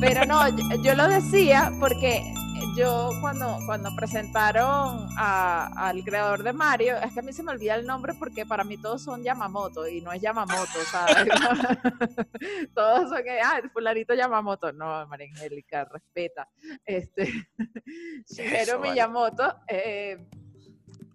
[0.00, 2.22] Pero no, yo, yo lo decía porque
[2.76, 7.52] yo cuando, cuando presentaron a- al creador de Mario, es que a mí se me
[7.52, 11.16] olvida el nombre porque para mí todos son Yamamoto y no es Yamamoto, ¿sabes?
[12.74, 14.72] todos son que, ah, el fulanito Yamamoto.
[14.72, 16.48] No, María Angélica, respeta.
[16.84, 17.30] Este,
[18.26, 18.90] Shigeru vale.
[18.92, 20.26] Miyamoto, eh,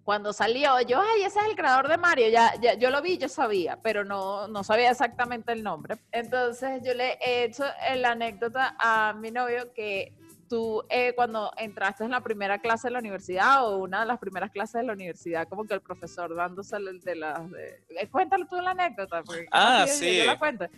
[0.04, 3.16] cuando salió, yo, ay, ese es el creador de Mario, ya, ya yo lo vi,
[3.18, 5.96] yo sabía, pero no, no sabía exactamente el nombre.
[6.10, 7.64] Entonces yo le he hecho
[7.96, 10.14] la anécdota a mi novio que
[10.50, 14.18] tú eh, cuando entraste en la primera clase de la universidad o una de las
[14.18, 17.48] primeras clases de la universidad, como que el profesor dándose el de las...
[17.52, 19.22] de- eh, cuéntalo tú la anécdota.
[19.22, 20.26] porque ¿cómo Ah, que yo sí.
[20.26, 20.68] la cuente?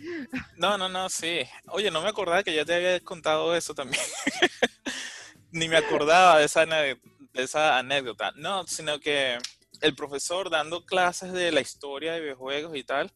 [0.57, 1.41] No, no, no, sí.
[1.69, 4.03] Oye, no me acordaba que ya te había contado eso también.
[5.51, 6.97] Ni me acordaba de esa, de
[7.33, 8.31] esa anécdota.
[8.35, 9.39] No, sino que
[9.81, 13.11] el profesor dando clases de la historia de videojuegos y tal,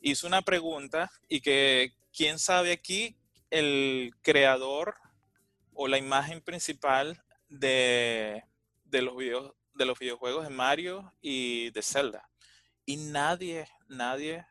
[0.00, 3.16] hizo una pregunta y que, ¿quién sabe aquí
[3.50, 4.94] el creador
[5.76, 8.42] o la imagen principal de,
[8.84, 12.28] de los, videos, de los videojuegos de Mario y de Zelda?
[12.84, 14.46] Y nadie, nadie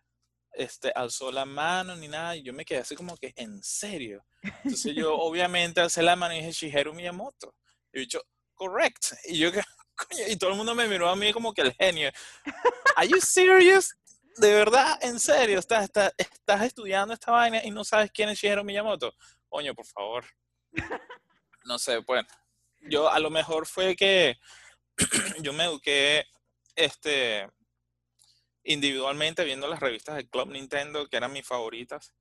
[0.56, 4.26] este, alzó la mano ni nada, y yo me quedé así como que, ¿en serio?
[4.42, 7.56] Entonces yo obviamente alcé la mano y dije, Shigeru Miyamoto.
[7.94, 8.22] Y dicho,
[8.54, 9.14] correct.
[9.26, 9.52] Y yo,
[9.96, 12.12] coño, y todo el mundo me miró a mí como que el genio.
[12.96, 13.94] ¿Are you serious?
[14.38, 14.98] ¿De verdad?
[15.02, 15.60] ¿En serio?
[15.60, 19.14] ¿Estás, estás, estás estudiando esta vaina y no sabes quién es Shigeru Miyamoto?
[19.48, 20.26] Coño, por favor.
[21.66, 22.28] No sé, bueno.
[22.82, 24.38] Yo a lo mejor fue que
[25.42, 26.26] yo me eduqué
[26.76, 27.50] este,
[28.64, 32.14] individualmente viendo las revistas de Club Nintendo, que eran mis favoritas.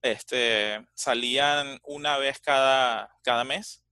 [0.00, 3.82] Este, salían una vez cada, cada mes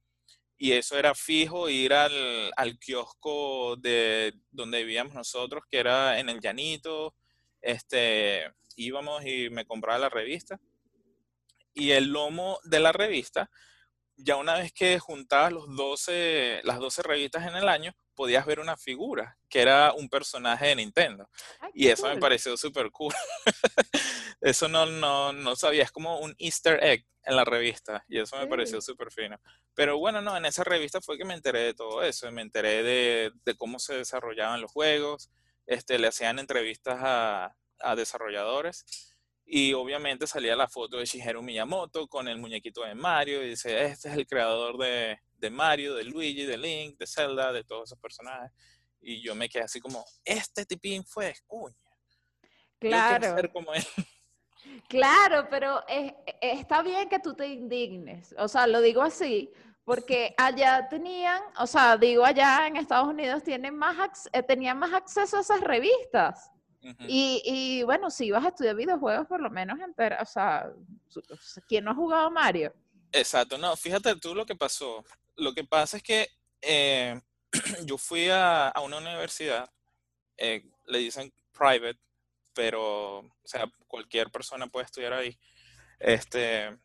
[0.59, 6.29] y eso era fijo, ir al, al kiosco de donde vivíamos nosotros, que era en
[6.29, 7.15] el Llanito.
[7.61, 10.59] Este, íbamos y me compraba la revista.
[11.75, 13.51] Y el lomo de la revista,
[14.17, 18.61] ya una vez que juntabas los 12, las 12 revistas en el año, podías ver
[18.61, 21.29] una figura, que era un personaje de Nintendo.
[21.61, 22.21] Ay, Y eso me cool.
[22.21, 23.13] pareció súper cool.
[24.41, 28.37] eso no, no, no sabía, es como un easter egg en la revista y eso
[28.37, 28.49] me Sí.
[28.49, 29.39] pareció súper fino.
[29.75, 32.83] Pero bueno, no, en esa revista fue que me enteré de todo eso, me enteré
[32.83, 35.31] de, de cómo se desarrollaban los juegos,
[35.67, 38.85] este, le hacían entrevistas a, a desarrolladores
[39.49, 43.85] y obviamente salía la foto de Shigeru Miyamoto con el muñequito de Mario y dice,
[43.85, 47.85] este es el creador de, de Mario, de Luigi, de Link, de Zelda, de todos
[47.91, 48.51] esos personajes.
[49.01, 51.77] Y yo me quedé así como, este tipín fue, cuña.
[52.81, 53.37] Yo quiero Claro.
[53.37, 53.85] ser como él.
[54.89, 58.35] Claro, pero es- es- está bien que tú te indignes.
[58.39, 59.51] O sea, lo digo así,
[59.85, 64.93] porque allá tenían, o sea, digo allá en Estados Unidos tienen más eh, tenían más
[64.93, 66.51] acceso a esas revistas.
[67.09, 70.71] Y, y bueno, si ibas a estudiar videojuegos, por lo menos o sea,
[71.69, 72.73] ¿quién no ha jugado Mario?
[73.13, 75.05] Exacto, no, fíjate tú lo que pasó.
[75.37, 76.29] Lo que pasa es que
[76.63, 77.21] eh,
[77.85, 79.71] yo fui a, a una universidad,
[80.37, 81.99] eh, le dicen private,
[82.55, 85.39] pero, o sea, cualquier persona puede estudiar ahí.
[85.99, 86.77] Este,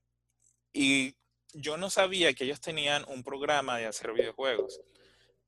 [0.73, 1.15] y
[1.53, 4.81] yo no sabía que ellos tenían un programa de hacer videojuegos.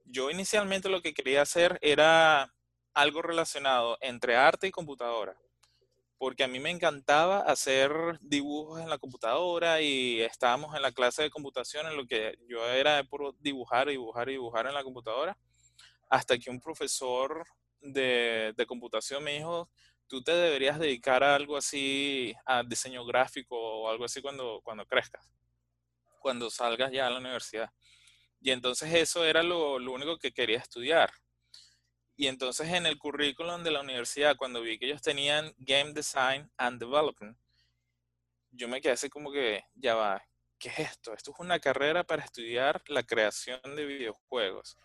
[0.05, 2.52] Yo inicialmente lo que quería hacer era
[2.93, 5.35] algo relacionado entre arte y computadora,
[6.17, 7.91] porque a mí me encantaba hacer
[8.21, 12.65] dibujos en la computadora y estábamos en la clase de computación en lo que yo
[12.67, 15.37] era de puro dibujar, dibujar, dibujar en la computadora,
[16.09, 17.45] hasta que un profesor
[17.81, 19.69] de, de computación me dijo,
[20.07, 24.85] tú te deberías dedicar a algo así, a diseño gráfico o algo así cuando, cuando
[24.85, 25.27] crezcas,
[26.19, 27.69] cuando salgas ya a la universidad.
[28.39, 31.11] Y entonces eso era lo, lo único que quería estudiar.
[32.23, 36.49] Y entonces en el currículum de la universidad, cuando vi que ellos tenían Game Design
[36.55, 37.37] and Development,
[38.51, 40.25] yo me quedé así como que, ya va,
[40.57, 41.13] ¿qué es esto?
[41.13, 44.77] Esto es una carrera para estudiar la creación de videojuegos.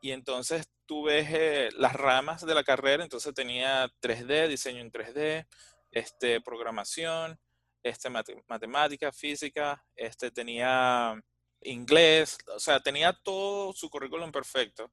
[0.00, 4.90] Y entonces tú ves eh, las ramas de la carrera, entonces tenía 3D, diseño en
[4.90, 5.46] 3D,
[5.90, 7.38] este, programación,
[7.82, 8.08] este,
[8.48, 11.22] matemática, física, este, tenía
[11.60, 14.90] inglés, o sea, tenía todo su currículum perfecto.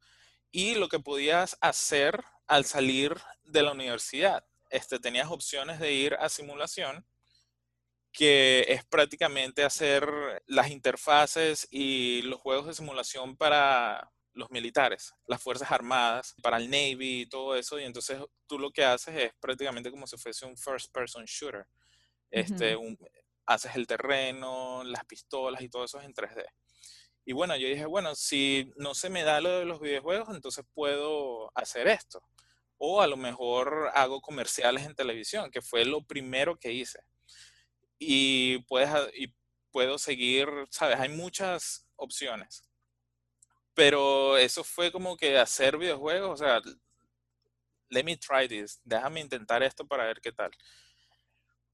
[0.58, 6.16] Y lo que podías hacer al salir de la universidad, este, tenías opciones de ir
[6.16, 7.06] a simulación,
[8.12, 10.10] que es prácticamente hacer
[10.48, 16.72] las interfaces y los juegos de simulación para los militares, las Fuerzas Armadas, para el
[16.72, 17.80] Navy y todo eso.
[17.80, 21.68] Y entonces tú lo que haces es prácticamente como si fuese un first person shooter.
[22.32, 22.76] Este,
[23.46, 26.48] haces el terreno, las pistolas y todo eso es en 3D.
[27.30, 30.64] Y bueno, yo dije, bueno, si no se me da lo de los videojuegos, entonces
[30.74, 32.24] puedo hacer esto.
[32.78, 37.02] O a lo mejor hago comerciales en televisión, que fue lo primero que hice.
[38.00, 39.34] Y, puedes, y
[39.72, 42.64] puedo seguir, sabes, hay muchas opciones.
[43.74, 46.62] Pero eso fue como que hacer videojuegos, o sea,
[47.90, 50.52] let me try this, déjame intentar esto para ver qué tal.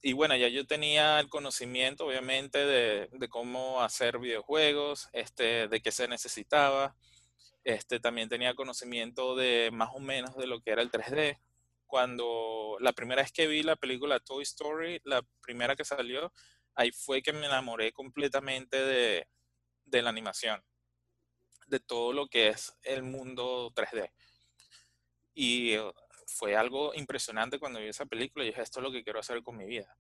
[0.05, 5.81] Y bueno, ya yo tenía el conocimiento, obviamente, de, de cómo hacer videojuegos, este, de
[5.81, 6.93] qué se necesitaba.
[7.63, 11.39] Este, también tenía conocimiento de más o menos de lo que era el 3D.
[11.87, 16.33] Cuando la primera vez que vi la película Toy Story, la primera que salió,
[16.75, 19.27] ahí fue que me enamoré completamente de,
[19.85, 20.61] de la animación
[21.67, 24.11] de todo lo que es el mundo 3D.
[25.33, 25.75] Y
[26.33, 29.43] fue algo impresionante cuando vi esa película y dije, esto es lo que quiero hacer
[29.43, 29.95] con mi vida.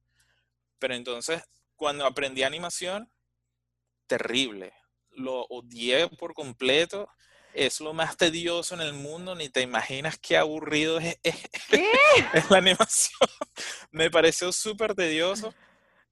[0.79, 1.43] Pero entonces,
[1.75, 3.11] cuando aprendí animación,
[4.07, 4.73] terrible.
[5.11, 7.07] Lo odié por completo.
[7.53, 9.35] Es lo más tedioso en el mundo.
[9.35, 11.49] Ni te imaginas qué aburrido es, es
[12.49, 13.29] la animación.
[13.91, 15.53] Me pareció súper tedioso.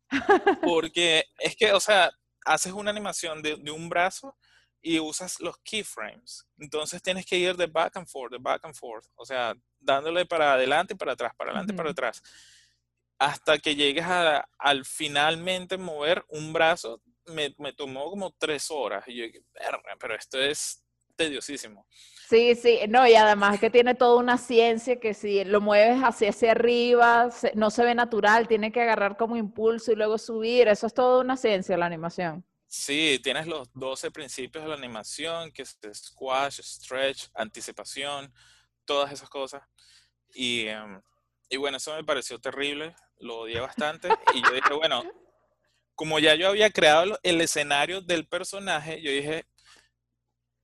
[0.62, 2.12] Porque es que, o sea,
[2.46, 4.36] haces una animación de, de un brazo
[4.82, 6.48] y usas los keyframes.
[6.58, 10.26] Entonces tienes que ir de back and forth, de back and forth, o sea, dándole
[10.26, 12.22] para adelante y para atrás, para adelante y para atrás,
[13.18, 17.02] hasta que llegues a, al finalmente mover un brazo.
[17.28, 19.44] Me, me tomó como tres horas y yo dije,
[20.00, 20.84] pero esto es
[21.16, 21.86] tediosísimo.
[22.28, 26.30] Sí, sí, no, y además que tiene toda una ciencia que si lo mueves hacia
[26.30, 30.88] hacia arriba, no se ve natural, tiene que agarrar como impulso y luego subir, eso
[30.88, 32.44] es toda una ciencia la animación.
[32.74, 38.34] Sí, tienes los 12 principios de la animación, que es squash, stretch, anticipación,
[38.86, 39.62] todas esas cosas.
[40.34, 41.02] Y, em,
[41.50, 44.08] y bueno, eso me pareció terrible, lo odié bastante.
[44.34, 45.04] Y yo dije, bueno,
[45.96, 49.44] como ya yo había creado el escenario del personaje, yo dije,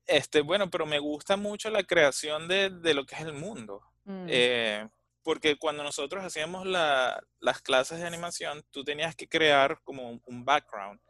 [0.05, 3.83] este, bueno, pero me gusta mucho la creación de, de lo que es el mundo.
[4.05, 4.27] Mm.
[4.29, 4.89] Eh,
[5.23, 10.45] porque cuando nosotros hacíamos la, las clases de animación, tú tenías que crear como un
[10.45, 11.01] background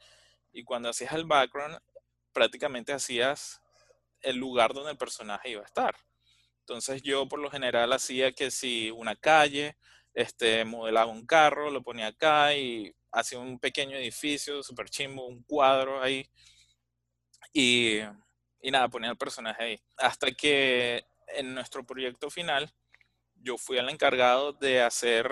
[0.58, 1.78] y cuando hacías el background,
[2.34, 3.62] prácticamente hacías
[4.22, 5.96] el lugar donde el personaje iba a estar.
[6.62, 9.78] Entonces yo por lo general hacía que si una calle,
[10.16, 15.44] este, modelaba un carro, lo ponía acá y hacía un pequeño edificio, súper chimbo, un
[15.44, 16.28] cuadro ahí.
[17.54, 18.00] Y,
[18.60, 19.82] y nada, ponía el personaje ahí.
[19.96, 21.06] Hasta que
[21.36, 22.74] en nuestro proyecto final,
[23.36, 25.32] yo fui el encargado de hacer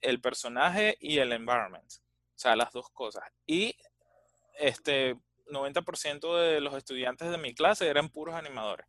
[0.00, 1.92] el personaje y el environment.
[2.38, 3.22] O sea, las dos cosas.
[3.46, 3.76] Y
[4.58, 8.86] este 90% de los estudiantes de mi clase eran puros animadores.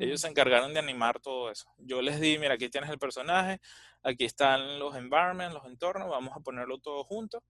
[0.00, 0.22] Ellos mm.
[0.22, 1.66] se encargaron de animar todo eso.
[1.78, 3.60] Yo les di, mira, aquí tienes el personaje,
[4.02, 7.42] aquí están los environments, los entornos, vamos a ponerlo todo junto.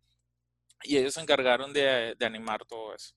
[0.83, 3.15] Y ellos se encargaron de, animar todo eso.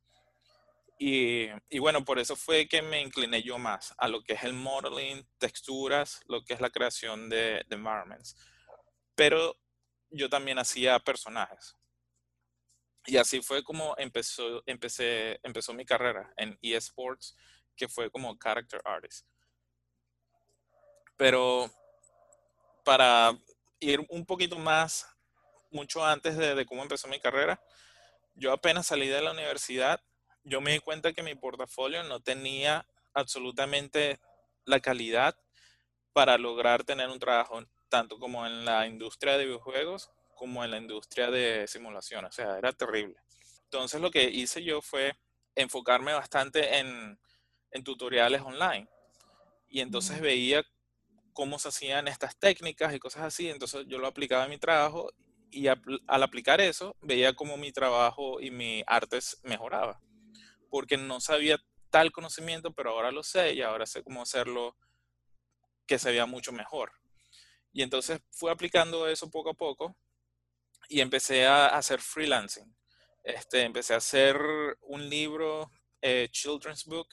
[0.98, 4.44] Y, y, bueno, por eso fue que me incliné yo más a lo que es
[4.44, 8.36] el modeling, texturas, lo que es la creación de, de environments.
[9.16, 9.58] Pero
[10.12, 11.76] yo también hacía personajes.
[13.10, 17.36] Y así fue como empezó, empecé, empezó mi carrera en eSports,
[17.76, 19.26] que fue como character artist.
[21.18, 21.72] Pero
[22.86, 23.36] para
[23.80, 25.08] ir un poquito más,
[25.72, 27.60] mucho antes de, de, cómo empezó mi carrera,
[28.36, 30.00] yo apenas salí de la universidad,
[30.44, 32.86] yo me di cuenta que mi portafolio no tenía
[33.16, 34.20] absolutamente
[34.66, 35.36] la calidad
[36.14, 40.78] para lograr tener un trabajo tanto como en la industria de videojuegos como en la
[40.78, 43.18] industria de simulación, o sea, era terrible.
[43.66, 45.18] Entonces lo que hice yo fue
[45.54, 47.20] enfocarme bastante en,
[47.84, 48.88] tutoriales online.
[49.68, 50.64] Y entonces veía
[51.34, 55.12] cómo se hacían estas técnicas y cosas así, entonces yo lo aplicaba en mi trabajo
[55.52, 60.00] y al aplicar eso veía cómo mi trabajo y mi arte mejoraba,
[60.70, 61.60] porque no sabía
[61.90, 64.78] tal conocimiento, pero ahora lo sé y ahora sé cómo hacerlo
[65.86, 66.94] que se vea mucho mejor.
[67.74, 69.96] Y entonces fui aplicando eso poco a poco
[70.90, 72.76] y empecé a hacer freelancing.
[73.24, 74.38] Este, empecé a hacer
[74.82, 75.72] un libro,
[76.02, 77.08] eh, Children's Book,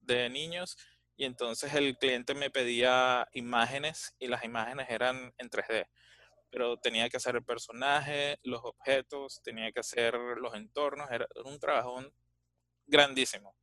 [0.00, 0.76] de niños,
[1.16, 5.88] y entonces el cliente me pedía imágenes y las imágenes eran en 3D.
[6.50, 11.58] Pero tenía que hacer el personaje, los objetos, tenía que hacer los entornos, era un
[11.60, 12.04] trabajo
[12.86, 13.54] grandísimo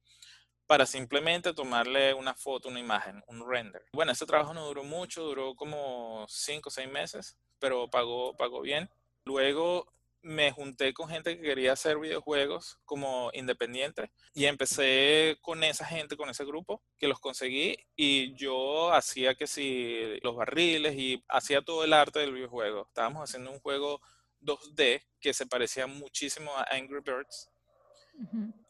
[0.70, 3.84] para simplemente tomarle una foto, una imagen, un render.
[3.92, 8.62] Bueno, ese trabajo no duró mucho, duró como 5 o 6 meses, pero pagó, pagó
[8.62, 8.88] bien.
[9.26, 9.92] Luego
[10.22, 16.18] me junté con gente que quería hacer videojuegos como independiente y empecé con esa gente,
[16.18, 21.62] con ese grupo que los conseguí y yo hacía que si los barriles y hacía
[21.62, 22.88] todo el arte del videojuego.
[22.88, 24.02] Estábamos haciendo un juego
[24.42, 27.50] 2D que se parecía muchísimo a Angry Birds.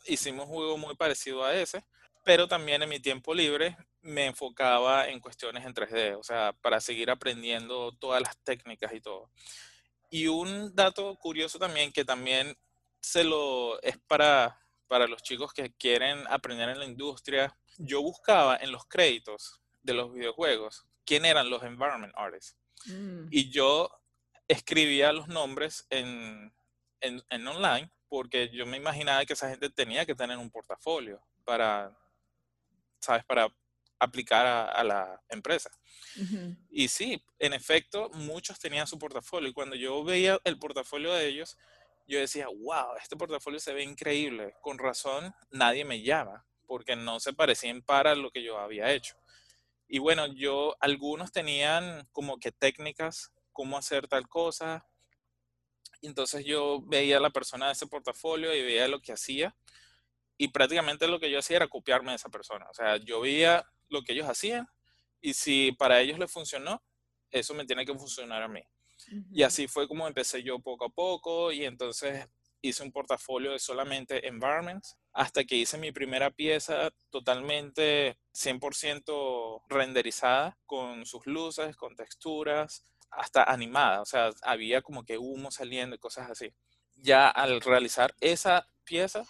[0.05, 1.83] Hicimos un juego muy parecido a ese,
[2.23, 6.79] pero también en mi tiempo libre me enfocaba en cuestiones en 3D, o sea, para
[6.79, 9.31] seguir aprendiendo todas las técnicas y todo.
[10.09, 12.57] Y un dato curioso también que también
[13.01, 17.55] se lo es para, para los chicos que quieren aprender en la industria.
[17.77, 22.55] Yo buscaba en los créditos de los videojuegos quién eran los environment artists.
[22.85, 23.27] Mm.
[23.31, 23.89] Y yo
[24.47, 26.53] escribía los nombres en,
[27.01, 31.21] en, en, online porque yo me imaginaba que esa gente tenía que tener un portafolio
[31.45, 31.95] para,
[32.99, 33.23] ¿sabes?
[33.25, 33.47] Para
[33.99, 35.69] aplicar a, la empresa.
[36.69, 39.49] Y sí, en efecto, muchos tenían su portafolio.
[39.49, 41.57] Y cuando yo veía el portafolio de ellos,
[42.07, 44.55] yo decía, wow, este portafolio se ve increíble.
[44.61, 49.15] Con razón, nadie me llama, porque no se parecían para lo que yo había hecho.
[49.87, 54.85] Y bueno, yo, algunos tenían como que técnicas, cómo hacer tal cosa.
[56.01, 59.55] Entonces yo veía a la persona de ese portafolio y veía lo que hacía.
[60.41, 62.65] Y prácticamente lo que yo hacía era copiarme de esa persona.
[62.69, 64.69] O sea, yo veía lo que ellos hacían
[65.19, 66.81] y si para ellos les funcionó,
[67.29, 68.61] eso me tiene que funcionar a mí.
[69.33, 72.25] Y así fue como empecé yo poco a poco y entonces
[72.61, 80.57] hice un portafolio de solamente environments hasta que hice mi primera pieza totalmente 100% renderizada
[80.65, 85.99] con sus luces, con texturas, hasta animada, o sea, había como que humo saliendo y
[85.99, 86.53] cosas así.
[86.95, 89.25] Ya al realizar esa pieza,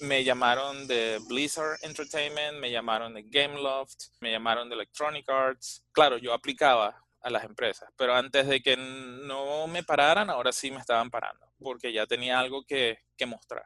[0.00, 5.84] me llamaron de Blizzard Entertainment, me llamaron de Gameloft, me llamaron de Electronic Arts.
[5.92, 10.70] Claro, yo aplicaba a las empresas, pero antes de que no me pararan, ahora sí
[10.70, 13.64] me estaban parando, porque ya tenía algo que, que mostrar.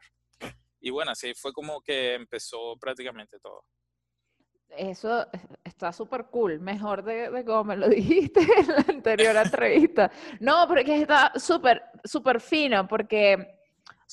[0.80, 3.64] Y bueno, así fue como que empezó prácticamente todo.
[4.76, 5.24] Eso
[5.62, 10.10] está súper cool, mejor de, de como me lo dijiste en la anterior entrevista.
[10.40, 13.63] No, pero es que está súper, súper fino, porque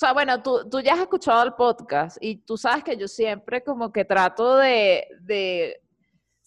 [0.02, 3.64] sea, bueno, tú, tú ya has escuchado el podcast y tú sabes que yo siempre
[3.64, 5.80] como que trato de, de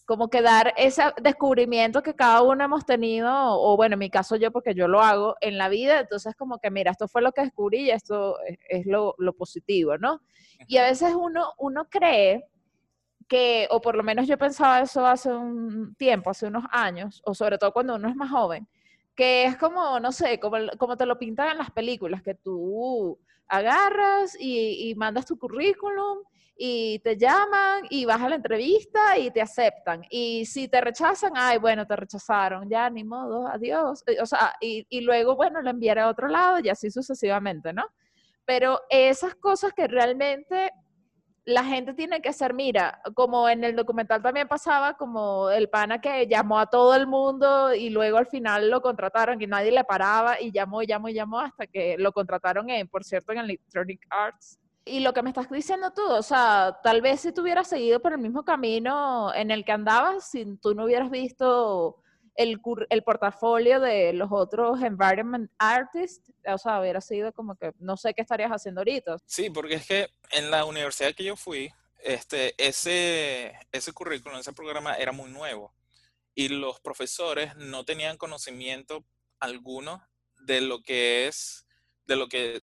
[0.05, 4.35] como que dar ese descubrimiento que cada uno hemos tenido, o bueno, en mi caso
[4.35, 7.31] yo, porque yo lo hago en la vida, entonces como que mira, esto fue lo
[7.31, 8.37] que descubrí y esto
[8.69, 10.21] es, lo, lo, positivo, ¿no?
[10.67, 12.45] Y a veces uno, uno cree
[13.27, 17.33] que, o por lo menos yo pensaba eso hace un tiempo, hace unos años, o
[17.33, 18.67] sobre todo cuando uno es más joven,
[19.15, 23.17] que es como, no sé, como, como te lo pintan en las películas, que tú
[23.47, 26.19] agarras y, mandas tu currículum
[26.57, 30.03] y te llaman y vas a la entrevista y te aceptan.
[30.09, 34.03] Y si te rechazan, ay, bueno, te rechazaron, ya ni modo, adiós.
[34.07, 37.73] Eh, o sea, y, y luego, bueno, lo enviaré a otro lado y así sucesivamente,
[37.73, 37.85] ¿no?
[38.45, 40.71] Pero esas cosas que realmente
[41.45, 46.01] la gente tiene que ser, mira, como en el documental también pasaba, como el pana
[46.01, 49.83] que llamó a todo el mundo y luego al final lo contrataron y nadie le
[49.83, 54.59] paraba y llamó llamó llamó hasta que lo contrataron en, por cierto, en Electronic Arts.
[54.85, 57.99] Y lo que me estás diciendo tú, o sea, tal vez si tú hubieras seguido
[57.99, 61.97] por el mismo camino en el que andabas, si tú no hubieras visto
[62.35, 62.59] el,
[62.89, 68.13] el portafolio de los otros environment artists, o sea, hubiera sido como que no sé
[68.13, 69.17] qué estarías haciendo ahorita.
[69.25, 71.71] Sí, porque es que en la universidad que yo fui,
[72.03, 75.73] este, ese, ese currículum, ese programa era muy nuevo
[76.35, 79.05] y los profesores no tenían conocimiento
[79.39, 80.05] alguno
[80.41, 81.65] de lo que es,
[82.05, 82.61] de lo que,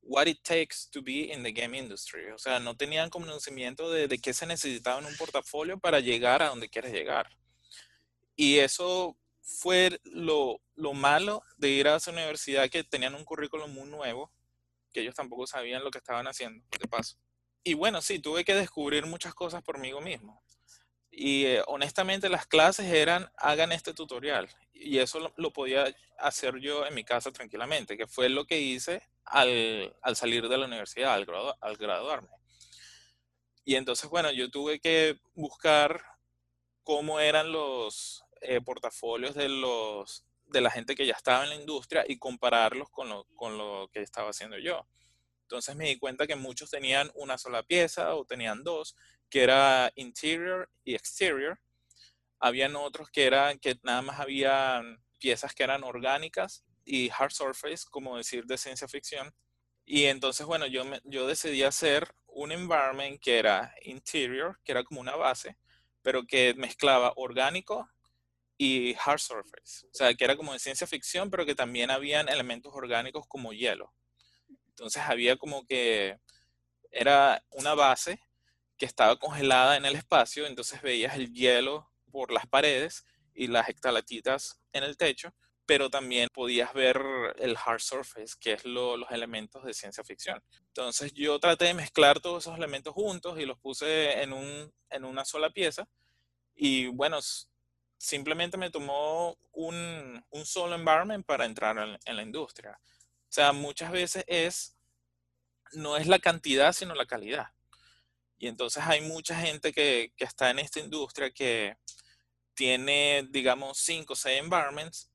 [0.00, 2.30] what it takes to be in the game industry.
[2.30, 6.42] O sea, no tenían conocimiento de, de qué se necesitaba en un portafolio para llegar
[6.42, 7.28] a donde quieres llegar.
[8.36, 10.60] Y eso fue lo,
[10.94, 14.32] malo de ir a esa universidad que tenían un currículum muy nuevo,
[14.92, 17.16] que ellos tampoco sabían lo que estaban haciendo, de paso.
[17.64, 20.42] Y bueno, sí, tuve que descubrir muchas cosas por mí mismo.
[21.10, 24.48] Y eh, honestamente las clases eran, hagan este tutorial.
[24.72, 29.02] Y eso lo, podía hacer yo en mi casa tranquilamente, que fue lo que hice
[29.24, 31.26] al, salir de la universidad, al,
[31.60, 32.28] al graduarme.
[33.64, 36.02] Y entonces, bueno, yo tuve que buscar
[36.82, 41.56] cómo eran los eh, portafolios de, los, de la gente que ya estaba en la
[41.56, 44.86] industria y compararlos con lo, con lo que estaba haciendo yo.
[45.42, 48.96] Entonces me di cuenta que muchos tenían una sola pieza o tenían dos,
[49.28, 51.60] que era interior y exterior.
[52.38, 57.84] Habían otros que eran que nada más habían piezas que eran orgánicas y hard surface,
[57.90, 59.34] como decir de ciencia ficción.
[59.84, 65.00] Y entonces, bueno, yo, yo decidí hacer un environment que era interior, que era como
[65.00, 65.56] una base,
[66.02, 67.88] pero que mezclaba orgánico
[68.58, 69.86] y hard surface.
[69.86, 73.52] O sea, que era como de ciencia ficción, pero que también habían elementos orgánicos como
[73.52, 73.92] hielo.
[74.68, 76.18] Entonces había como que
[76.90, 78.20] era una base
[78.76, 83.68] que estaba congelada en el espacio, entonces veías el hielo por las paredes y las
[83.68, 85.34] estalactitas en el techo,
[85.72, 87.00] pero también podías ver
[87.38, 90.38] el hard surface, que es los elementos de ciencia ficción.
[90.66, 95.04] Entonces yo traté de mezclar todos esos elementos juntos y los puse en, un, en
[95.06, 95.88] una sola pieza.
[96.54, 97.20] Y bueno,
[97.96, 102.78] simplemente me tomó un, un solo environment para entrar en, en, la industria.
[103.30, 104.76] O sea, muchas veces es,
[105.72, 107.46] no es la cantidad, sino la calidad.
[108.36, 111.78] Y entonces hay mucha gente que, que está en esta industria que
[112.52, 115.08] tiene, digamos, cinco o seis environments,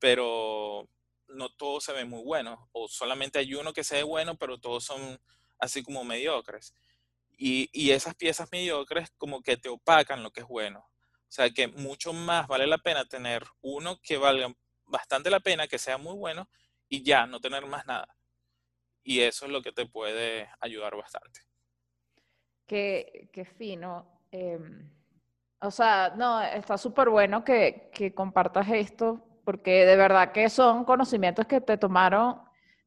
[0.00, 0.88] pero
[1.28, 4.58] no todos se ven muy buenos, o solamente hay uno que se ve bueno, pero
[4.58, 5.20] todos son
[5.58, 6.74] así como mediocres.
[7.38, 10.80] Y, y, esas piezas mediocres como que te opacan lo que es bueno.
[10.80, 14.52] O sea que mucho más vale la pena tener uno que valga
[14.84, 16.48] bastante la pena, que sea muy bueno,
[16.88, 18.16] y ya, no tener más nada.
[19.02, 21.40] Y eso es lo que te puede ayudar bastante.
[22.66, 24.20] Qué, qué fino.
[24.32, 24.90] Em,
[25.60, 30.84] o sea, no, está súper bueno que, que compartas esto porque de verdad que son
[30.84, 32.40] conocimientos que te tomaron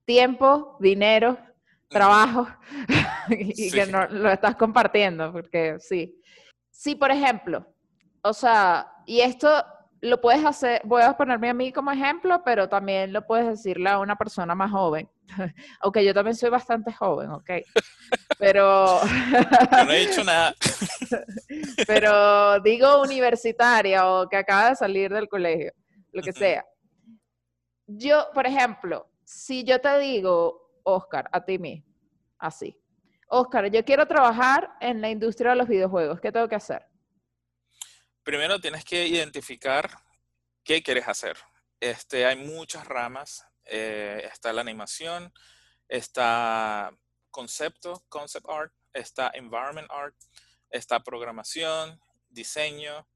[0.06, 1.38] tiempo, dinero,
[1.90, 2.48] trabajo
[3.30, 6.20] y que no, lo estás compartiendo, porque sí.
[6.70, 7.66] Sí, por ejemplo,
[8.24, 9.64] o sea, y esto
[10.02, 13.90] lo puedes hacer, voy a ponerme a mí como ejemplo, pero también lo puedes decirle
[13.90, 15.10] a una persona más joven.
[15.80, 17.50] Aunque yo también soy bastante joven, ¿ok?
[18.38, 19.00] Pero...
[19.86, 20.54] no he dicho nada.
[21.88, 25.72] pero digo universitaria o que acaba de salir del colegio
[26.14, 26.66] lo que sea.
[27.86, 31.92] Yo, por ejemplo, si yo te digo, Oscar, a ti mismo,
[32.38, 32.80] así,
[33.28, 36.86] Oscar, yo quiero trabajar en la industria de los videojuegos, ¿qué tengo que hacer?
[38.24, 39.90] Primero tienes que identificar
[40.64, 41.38] qué quieres hacer.
[41.80, 43.46] Este, hay muchas ramas.
[43.66, 45.34] Eh, está la animación,
[45.88, 46.92] está
[47.32, 50.16] concepto, concept art, está environment art,
[50.70, 52.00] está programación,
[52.30, 53.08] diseño,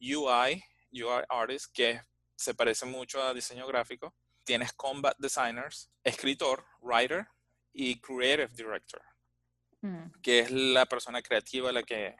[0.00, 0.62] UI,
[0.92, 2.02] UI artist, que es
[2.42, 4.14] se parece mucho a diseño gráfico.
[4.44, 7.26] Tienes combat designers, escritor, writer
[7.72, 9.02] y creative director,
[9.80, 10.20] mm.
[10.20, 12.16] que es la persona creativa, la que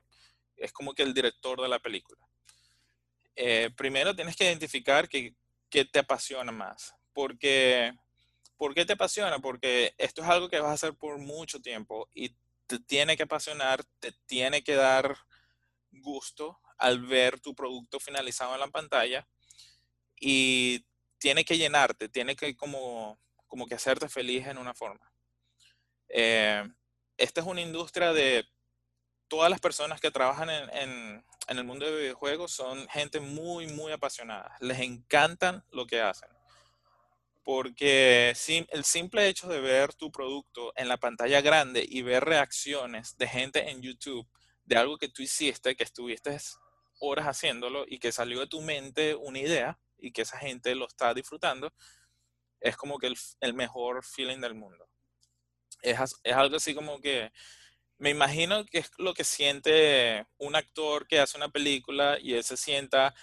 [0.57, 2.25] es como que el director de la película.
[3.35, 5.35] Eh, primero tienes que identificar qué
[5.85, 7.93] te apasiona más, porque
[8.57, 9.41] ¿por qué te apasiona?
[9.41, 12.37] Porque esto es algo que vas a hacer por mucho tiempo y
[12.69, 15.17] te tiene que apasionar, te tiene que dar
[15.91, 19.27] gusto al ver tu producto finalizado en la pantalla
[20.25, 20.87] y
[21.19, 23.19] tiene que llenarte, tiene que como,
[23.49, 25.13] como que hacerte feliz en una forma.
[26.09, 26.63] Eh,
[27.17, 28.47] esta es una industria de
[29.27, 33.91] todas las personas que trabajan en, en, el mundo de videojuegos son gente muy, muy
[33.91, 34.57] apasionada.
[34.61, 36.29] Les encantan lo que hacen.
[37.43, 38.33] Porque
[38.71, 43.27] el simple hecho de ver tu producto en la pantalla grande y ver reacciones de
[43.27, 44.29] gente en YouTube
[44.65, 46.39] de algo que tú hiciste, que estuviste
[47.01, 50.87] horas haciéndolo y que salió de tu mente una idea, y que esa gente lo
[50.87, 51.73] está disfrutando,
[52.61, 54.89] es como que el, mejor feeling del mundo.
[55.83, 57.33] Es, es, algo así como que
[57.99, 62.45] me imagino que es lo que siente un actor que hace una película y él
[62.45, 63.15] se sienta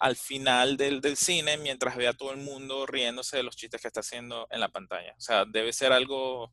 [0.00, 3.80] al final del, del, cine mientras ve a todo el mundo riéndose de los chistes
[3.80, 5.14] que está haciendo en la pantalla.
[5.16, 6.52] O sea, debe ser algo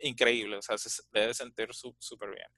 [0.00, 2.48] increíble, o sea, se debe sentir súper bien.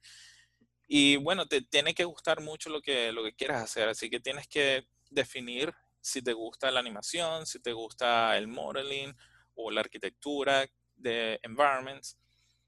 [0.87, 4.19] Y bueno, te tiene que gustar mucho lo que, lo que quieras hacer, así que
[4.19, 9.15] tienes que definir si te gusta la animación, si te gusta el modeling
[9.55, 12.17] o la arquitectura de environments.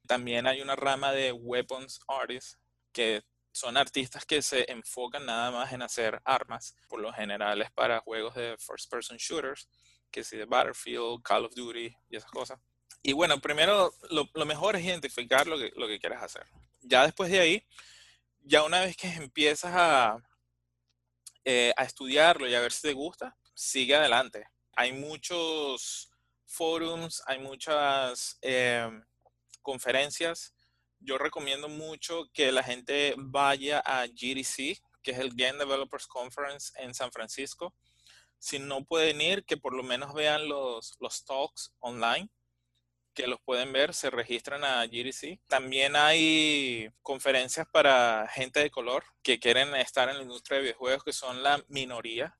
[0.06, 2.58] También hay una rama de weapons artists
[2.92, 7.70] que son artistas que se enfocan nada más en hacer armas, por lo general es
[7.70, 9.68] para juegos de first person shooters,
[10.10, 12.58] que si de Battlefield, Call of Duty y esas cosas.
[13.02, 16.46] Y bueno, primero lo, lo mejor es identificar lo que, lo que quieres hacer.
[16.80, 17.66] Ya después de ahí,
[18.40, 20.18] ya una vez que empiezas a,
[21.44, 24.46] eh, a estudiarlo y a ver si te gusta, sigue adelante.
[24.76, 26.10] Hay muchos
[26.46, 29.02] forums, hay muchas em,
[29.60, 30.54] conferencias
[31.04, 36.72] yo recomiendo mucho que la gente vaya a GDC, que es el Game Developers Conference
[36.76, 37.74] en San Francisco.
[38.38, 42.28] Si no pueden ir, que por lo menos vean los, los talks online,
[43.14, 45.40] que los pueden ver, se registran a GDC.
[45.46, 51.04] También hay conferencias para gente de color que quieren estar en la industria de videojuegos,
[51.04, 52.36] que son la minoría,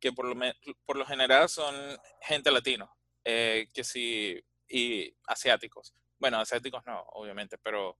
[0.00, 0.36] que por lo,
[0.84, 1.74] por lo general son
[2.20, 2.94] gente latino,
[3.24, 5.94] eh, que sí, y asiáticos.
[6.18, 7.98] Bueno, asiáticos no, obviamente, pero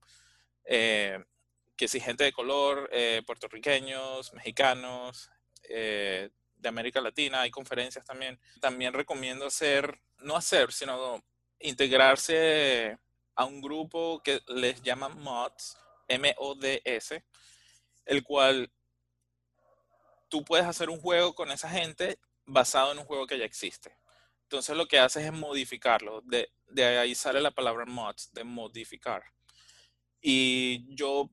[0.64, 1.22] eh,
[1.76, 5.30] que si gente de color, eh, puertorriqueños, mexicanos,
[5.68, 8.38] de América Latina, hay conferencias también.
[8.60, 11.24] También recomiendo hacer, no hacer, sino
[11.66, 12.98] integrarse
[13.34, 15.76] a un grupo que les llaman MODS,
[16.08, 17.24] M-O-D-S,
[18.06, 18.70] el cual
[20.28, 23.96] tú puedes hacer un juego con esa gente basado en un juego que ya existe.
[24.42, 26.20] Entonces lo que haces es modificarlo.
[26.22, 29.24] De, de ahí sale la palabra mods, de modificar.
[30.20, 31.30] Y yo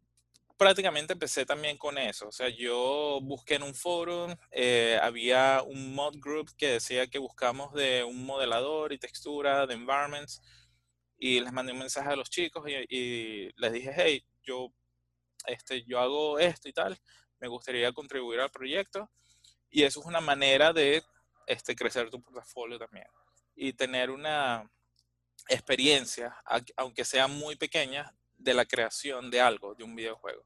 [0.58, 2.28] prácticamente empecé también con eso.
[2.28, 7.20] O sea, yo busqué en un foro, eh, había un mod group que decía que
[7.20, 10.42] buscamos de un modelador y textura de environments.
[11.18, 14.74] Y les mandé un mensaje a los chicos y, les dije, hey, yo,
[15.48, 16.98] este, yo hago esto y tal,
[17.40, 19.10] me gustaría contribuir al proyecto.
[19.70, 21.04] Y eso es una manera de
[21.48, 23.08] este, crecer tu portafolio también
[23.56, 24.70] y tener una
[25.48, 26.36] experiencia,
[26.78, 28.14] aunque sea muy pequeña,
[28.44, 30.44] de la creación de algo, de un videojuego.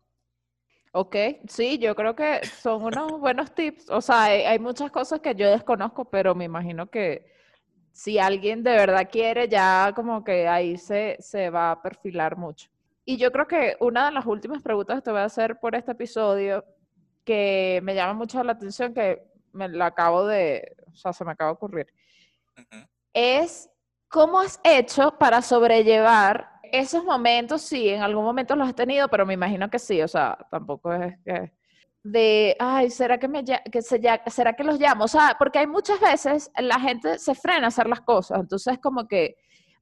[0.93, 1.15] Ok,
[1.47, 3.89] sí, yo creo que son unos buenos tips.
[3.89, 7.25] O sea, hay, muchas cosas que yo desconozco, pero me imagino que
[7.91, 12.69] si alguien de verdad quiere, ya como que ahí se, se va a perfilar mucho.
[13.05, 15.75] Y yo creo que una de las últimas preguntas que te voy a hacer por
[15.75, 16.63] este episodio,
[17.23, 21.31] que me llama mucho la atención, que me la acabo de, o sea, se me
[21.31, 21.87] acaba de ocurrir,
[23.13, 23.69] es
[24.07, 29.25] cómo has hecho para sobrellevar esos momentos, sí, en algún momento los has tenido, pero
[29.25, 31.51] me imagino que sí, o sea, tampoco es que
[32.03, 35.05] de, ay, ¿será que, me, que se, ¿será que los llamo?
[35.05, 38.79] O sea, porque hay muchas veces la gente se frena a hacer las cosas, entonces
[38.79, 39.35] como que,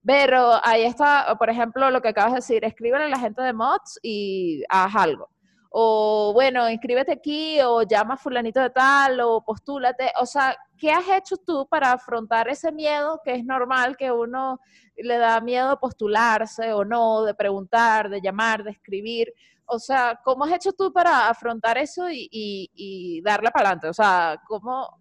[0.04, 3.54] pero ahí está, por ejemplo, lo que acabas de decir, escríbele a la gente de
[3.54, 5.30] mods y haz algo
[5.78, 10.10] o bueno, inscríbete aquí, o llama a fulanito de tal, o postúlate.
[10.22, 14.62] O sea, ¿qué has hecho tú para afrontar ese miedo que es normal que uno
[14.96, 19.34] le da miedo postularse o no, de preguntar, de llamar, de escribir?
[19.66, 23.90] O sea, ¿cómo has hecho tú para afrontar eso y, darle para adelante?
[23.90, 24.98] O sea, ¿cómo,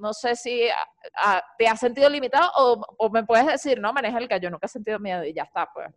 [0.00, 0.68] no sé si
[1.58, 4.64] te has sentido limitado o, o, me puedes decir, no, maneja el que yo nunca
[4.64, 5.92] he sentido miedo y ya está, pues.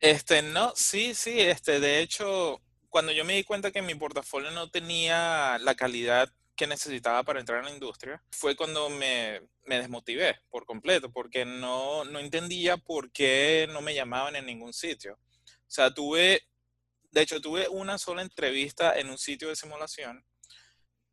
[0.00, 2.60] Este, no, sí, sí, este, de hecho,
[2.90, 7.40] cuando yo me di cuenta que mi portafolio no tenía la calidad que necesitaba para
[7.40, 12.76] entrar en la industria, fue cuando me, me desmotivé por completo, porque no, no entendía
[12.76, 15.14] por qué no me llamaban en ningún sitio.
[15.14, 16.42] O sea, tuve,
[17.10, 20.24] de hecho, tuve una sola entrevista en un sitio de simulación,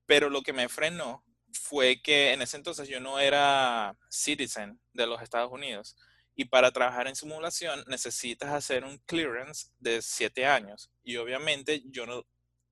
[0.06, 5.08] pero lo que me frenó fue que en ese entonces yo no era citizen de
[5.08, 5.96] los Estados Unidos.
[6.36, 10.90] Y para trabajar en simulación necesitas hacer un clearance de siete años.
[11.04, 12.26] Y obviamente yo no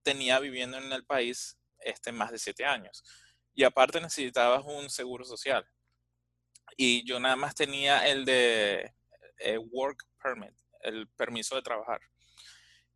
[0.03, 3.03] tenía viviendo en el país este, más de siete años.
[3.53, 5.67] Y aparte necesitabas un seguro social.
[6.77, 8.93] Y yo nada más tenía el de
[9.39, 12.01] eh, work permit, el permiso de trabajar.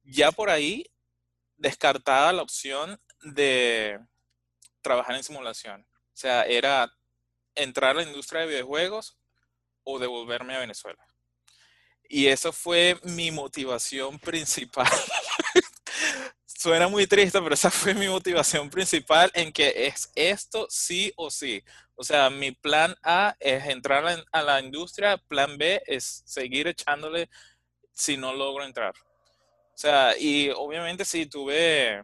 [0.04, 0.86] Ya por ahí
[1.58, 4.00] descartada la opción de
[4.82, 5.82] trabajar en simulación.
[5.82, 6.92] O sea, era
[7.56, 9.18] entrar a la industria de videojuegos
[9.86, 11.02] o devolverme a Venezuela.
[12.10, 14.88] Y eso fue mi motivación principal.
[16.46, 21.30] Suena muy triste, pero esa fue mi motivación principal en que es esto sí o
[21.30, 21.64] sí.
[21.96, 27.30] O sea, mi plan A es entrar a la industria, plan B es seguir echándole
[27.94, 28.94] si no logro entrar.
[29.74, 32.04] O sea, y obviamente sí tuve,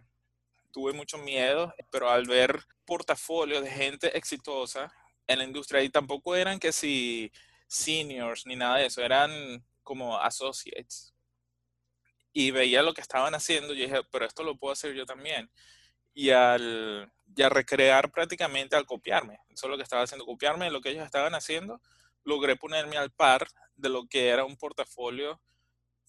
[0.71, 4.91] tuve mucho miedo, pero al ver portafolios de gente exitosa
[5.27, 7.31] en la industria, y tampoco eran que si
[7.71, 11.13] seniors ni nada de eso, eran como associates.
[12.33, 15.49] Y veía lo que estaban haciendo y dije, pero esto lo puedo hacer yo también.
[16.13, 20.81] Y al recrear prácticamente, al copiarme, eso es lo que estaba haciendo, copiarme de lo
[20.81, 21.81] que ellos estaban haciendo,
[22.23, 25.41] logré ponerme al par de lo que era un portafolio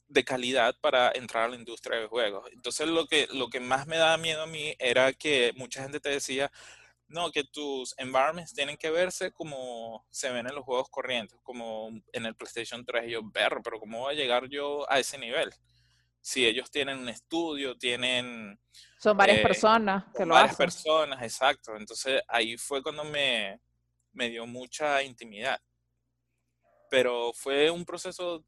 [0.09, 2.49] de calidad para entrar a la industria de juegos.
[2.53, 6.01] Entonces lo que, lo que más me daba miedo a mí era que mucha gente
[6.01, 6.53] te decía,
[7.13, 11.91] no, que tus environments tienen que verse como se ven en los juegos corrientes, como
[12.13, 13.11] en el PlayStation 3.
[13.11, 15.53] yo, ver, pero ¿cómo voy a llegar yo a ese nivel?
[16.21, 18.59] Si ellos tienen un estudio, tienen...
[18.99, 21.77] Son varias eh, personas que lo varias personas, exacto.
[21.77, 23.61] Entonces ahí fue cuando me,
[24.13, 25.61] me dio mucha intimidad.
[26.91, 28.45] Pero fue un proceso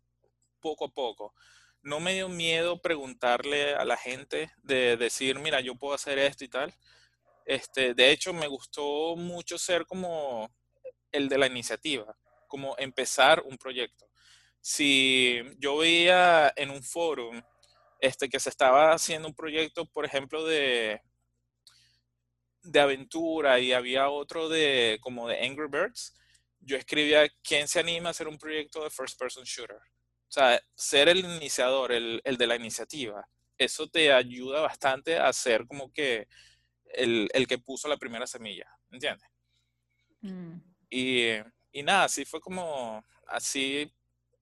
[0.60, 1.34] poco a poco.
[1.82, 6.44] no me dio miedo preguntarle a la gente de decir, mira, yo puedo hacer esto
[6.44, 6.74] y tal.
[7.44, 10.50] Este, de hecho, me gustó mucho ser como
[11.12, 12.16] el de la iniciativa,
[12.48, 14.06] como empezar un proyecto.
[14.60, 17.30] Si yo veía en un foro
[18.00, 21.00] este, que se estaba haciendo un proyecto, por ejemplo, de,
[22.62, 26.14] de aventura y había otro de como de Angry Birds,
[26.60, 29.76] yo escribía, ¿quién se anima a hacer un proyecto de first person shooter?
[29.76, 35.32] O sea, ser el iniciador, el, el de la iniciativa, eso te ayuda bastante a
[35.32, 36.26] ser como que
[36.92, 39.28] el, el que puso la primera semilla, ¿entiendes?
[40.20, 40.58] Mm.
[40.90, 41.28] Y,
[41.72, 43.92] y nada, así fue como, así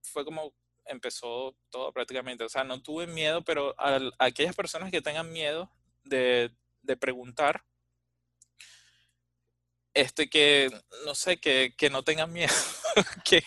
[0.02, 0.54] fue como
[0.86, 2.44] empezó todo prácticamente.
[2.44, 5.70] O sea, no tuve miedo, pero a, aquellas personas que tengan miedo
[6.04, 6.50] de,
[6.82, 7.64] de preguntar,
[9.94, 10.70] este que,
[11.04, 12.54] no sé, que, que no tengan miedo,
[13.24, 13.42] que,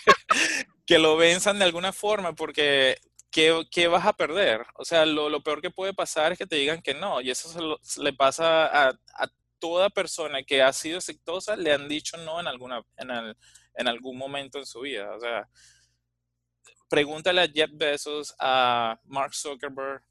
[0.86, 3.00] que, lo venzan de alguna forma, porque
[3.36, 4.66] ¿qué, vas a perder?
[4.76, 7.30] O sea, lo, lo, peor que puede pasar es que te digan que no, y
[7.30, 8.98] eso se le pasa a,
[9.58, 13.10] toda persona que ha sido exitosa, le han dicho no en, alguna, en,
[13.74, 15.16] en algún momento en su vida.
[15.16, 15.50] O sea,
[16.90, 20.04] pregúntale a Jeff Bezos, a Mark Zuckerberg,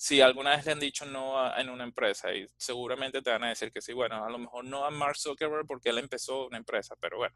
[0.00, 3.48] si alguna vez le han dicho no en una empresa y seguramente te van a
[3.48, 3.92] decir que sí.
[3.92, 7.34] Bueno, a lo mejor no a Mark Zuckerberg porque él empezó una empresa, pero bueno.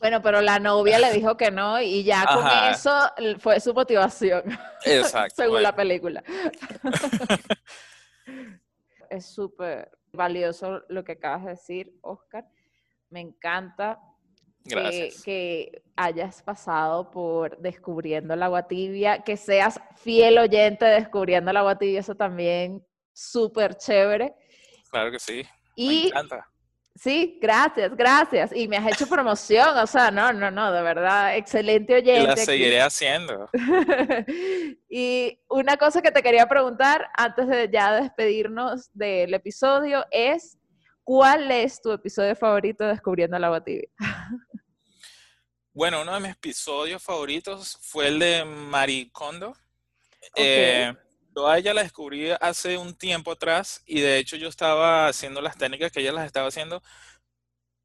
[0.00, 2.90] Bueno, pero la novia le dijo que no y ya con eso
[3.38, 4.42] fue su motivación.
[4.84, 5.34] Exacto.
[5.34, 6.22] según la película.
[9.08, 12.46] es súper valioso lo que acabas de decir, Oscar.
[13.08, 13.98] Me encanta
[14.64, 21.56] que, hayas pasado por Descubriendo el Agua Tibia, que seas fiel oyente de Descubriendo el
[21.56, 24.34] Agua Tibia, eso también súper chévere.
[24.90, 25.42] Claro que sí.
[25.76, 26.48] Y, me encanta.
[26.96, 28.52] Sí, gracias, gracias.
[28.54, 32.22] Y me has hecho promoción, o sea, no, no, no, de verdad, excelente oyente.
[32.22, 33.50] Y la seguiré haciendo.
[34.88, 40.56] y una cosa que te quería preguntar antes de ya despedirnos del episodio es,
[41.02, 43.88] ¿cuál es tu episodio favorito de Descubriendo el Agua Tibia?
[45.76, 49.56] Bueno, uno de mis episodios favoritos fue el de Marie Kondo.
[50.36, 50.94] Eh,
[51.34, 55.40] yo a ella la descubrí hace un tiempo atrás y de hecho yo estaba haciendo
[55.40, 56.80] las técnicas que ella las estaba haciendo,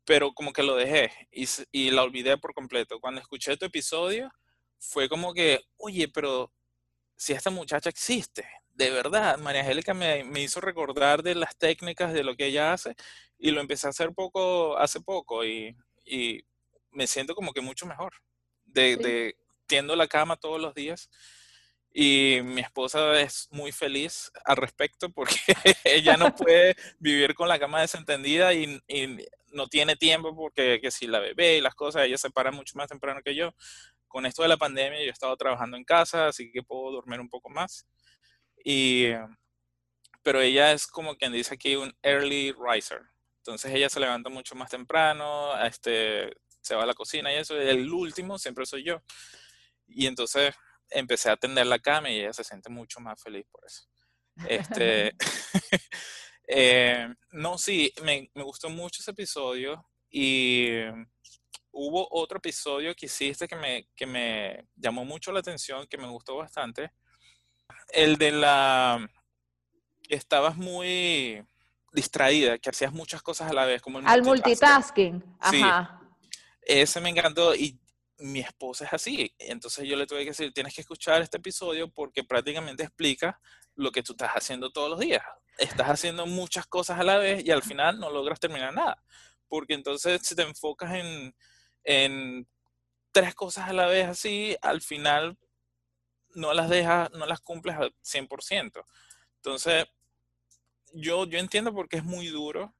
[0.05, 2.99] pero como que lo dejé y, y la olvidé por completo.
[2.99, 4.29] Cuando escuché tu episodio
[4.77, 6.53] fue como que, oye, pero
[7.17, 12.13] si esta muchacha existe, de verdad, María Angélica me, me, hizo recordar de las técnicas,
[12.13, 12.95] de lo que ella hace,
[13.39, 15.75] y lo empecé a hacer poco, hace poco, y,
[16.05, 16.45] y
[16.91, 18.13] me siento como que mucho mejor.
[18.65, 19.35] De, de
[19.65, 21.09] tiendo la cama todos los días
[21.91, 25.35] y mi esposa es muy feliz al respecto porque
[25.83, 28.81] ella no puede vivir con la cama desentendida y,
[29.51, 32.77] no tiene tiempo porque que si la bebé y las cosas, ella se para mucho
[32.77, 33.55] más temprano que yo.
[34.07, 37.19] Con esto de la pandemia yo he estado trabajando en casa, así que puedo dormir
[37.19, 37.87] un poco más.
[38.63, 39.07] Y,
[40.21, 43.01] pero ella es como quien dice aquí un early riser.
[43.37, 46.29] Entonces ella se levanta mucho más temprano, este,
[46.61, 49.02] se va a la cocina y eso, el último siempre soy yo.
[49.88, 50.53] Y entonces
[50.90, 53.84] empecé a atender la cama y ella se siente mucho más feliz por eso.
[54.48, 55.14] Este,
[56.48, 60.69] eh, no, sí, me, me, gustó mucho ese episodio y
[61.72, 66.07] hubo otro episodio que hiciste que me, que me llamó mucho la atención, que me
[66.07, 66.91] gustó bastante.
[67.90, 69.10] El de la...
[70.07, 71.45] Estabas muy
[71.94, 75.23] distraída, que hacías muchas cosas a la vez, como el Al multitasking.
[75.40, 75.98] Ajá
[76.61, 77.80] ese me encantó y
[78.19, 79.34] mi esposa es así.
[79.40, 83.40] Entonces yo le tuve que decir, tienes que escuchar este episodio porque prácticamente explica
[83.76, 85.23] lo que tú estás haciendo todos los días.
[85.57, 89.03] Estás haciendo muchas cosas a la vez y al final no logras terminar nada.
[89.48, 91.36] Porque entonces si te enfocas en,
[91.84, 92.48] en
[93.11, 95.38] tres cosas a la vez así, al final
[96.36, 98.86] no las dejas, no las cumples al 100%.
[99.36, 99.86] Entonces,
[100.94, 102.73] yo, yo entiendo porque es muy duro.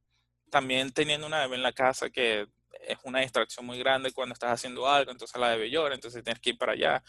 [0.50, 2.48] También teniendo una bebé en la casa que
[2.80, 6.40] es una distracción muy grande cuando estás haciendo algo, entonces la bebé llora, entonces tienes
[6.42, 7.04] que ir para allá.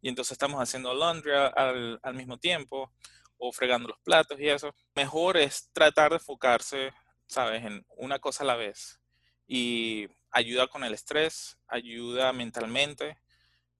[0.00, 2.92] Y entonces estamos haciendo laundry al, al mismo tiempo
[3.38, 4.74] o fregando los platos y eso.
[4.94, 6.92] Mejor es tratar de enfocarse,
[7.26, 9.00] ¿sabes?, en una cosa a la vez.
[9.46, 13.18] Y ayuda con el estrés, ayuda mentalmente.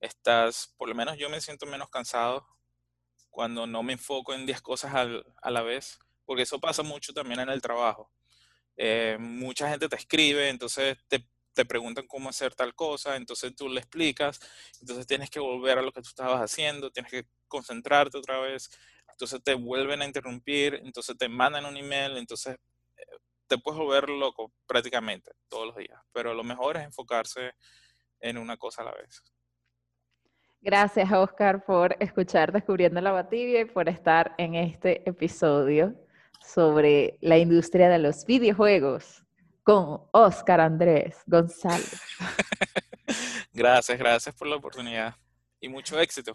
[0.01, 2.47] Estás, por lo menos yo me siento menos cansado
[3.31, 7.13] cuando no me enfoco en 10 cosas al, a la vez, porque eso pasa mucho
[7.13, 8.13] también en el trabajo.
[8.77, 13.69] Eh, mucha gente te escribe, entonces te te preguntan cómo hacer tal cosa, entonces tú
[13.69, 14.41] le explicas,
[14.81, 18.71] entonces tienes que volver a lo que tú estabas haciendo, tienes que concentrarte otra vez,
[19.09, 22.57] entonces te vuelven a interrumpir, entonces te mandan un email, entonces
[22.97, 23.03] eh,
[23.47, 27.53] te puedes volver loco prácticamente todos los días, pero lo mejor es enfocarse
[28.21, 29.23] en una cosa a la vez.
[30.61, 35.95] Gracias, Oscar, por escuchar Descubriendo la Batibia y por estar en este episodio
[36.41, 39.24] sobre la industria de los videojuegos
[39.65, 42.01] con Oscar Andrés González.
[43.53, 45.17] gracias, gracias por la oportunidad
[45.59, 46.35] y mucho éxito.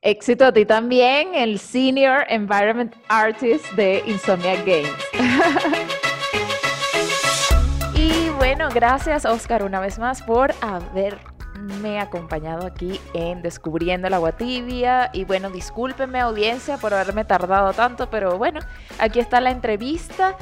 [0.00, 4.92] Éxito a ti también, el Senior Environment Artist de Insomnia Games.
[7.94, 14.32] y bueno, gracias Oscar una vez más por haberme acompañado aquí en Descubriendo el Agua
[14.32, 15.10] Tibia.
[15.14, 18.60] Y bueno, discúlpenme audiencia por haberme tardado tanto, pero bueno,
[18.98, 20.36] aquí está la entrevista.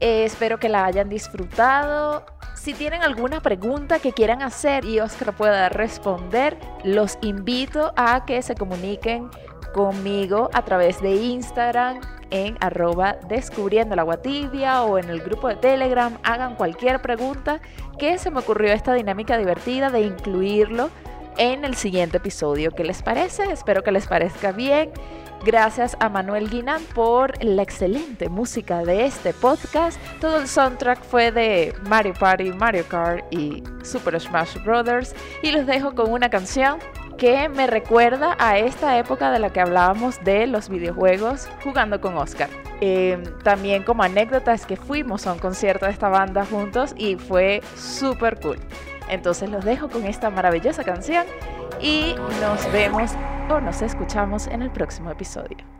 [0.00, 2.24] Eh, espero que la hayan disfrutado.
[2.54, 8.42] Si tienen alguna pregunta que quieran hacer y Oscar pueda responder, los invito a que
[8.42, 9.30] se comuniquen
[9.72, 12.00] conmigo a través de Instagram
[12.30, 16.18] en arroba descubriendo la guatibia o en el grupo de Telegram.
[16.24, 17.60] Hagan cualquier pregunta
[17.98, 20.90] que se me ocurrió esta dinámica divertida de incluirlo
[21.38, 22.70] en el siguiente episodio.
[22.70, 23.44] ¿Qué les parece?
[23.44, 24.90] Espero que les parezca bien.
[25.44, 30.00] Gracias a Manuel Guinan por la excelente música de este podcast.
[30.20, 35.14] Todo el soundtrack fue de Mario Party, Mario Kart y Super Smash Bros.
[35.42, 36.78] Y los dejo con una canción
[37.16, 42.16] que me recuerda a esta época de la que hablábamos de los videojuegos jugando con
[42.16, 42.48] Oscar.
[42.80, 47.16] Em, también como anécdota es que fuimos a un concierto de esta banda juntos y
[47.16, 48.58] fue súper cool.
[49.08, 51.26] Entonces los dejo con esta maravillosa canción
[51.80, 53.12] y nos vemos
[53.48, 55.75] o nos escuchamos en el próximo episodio.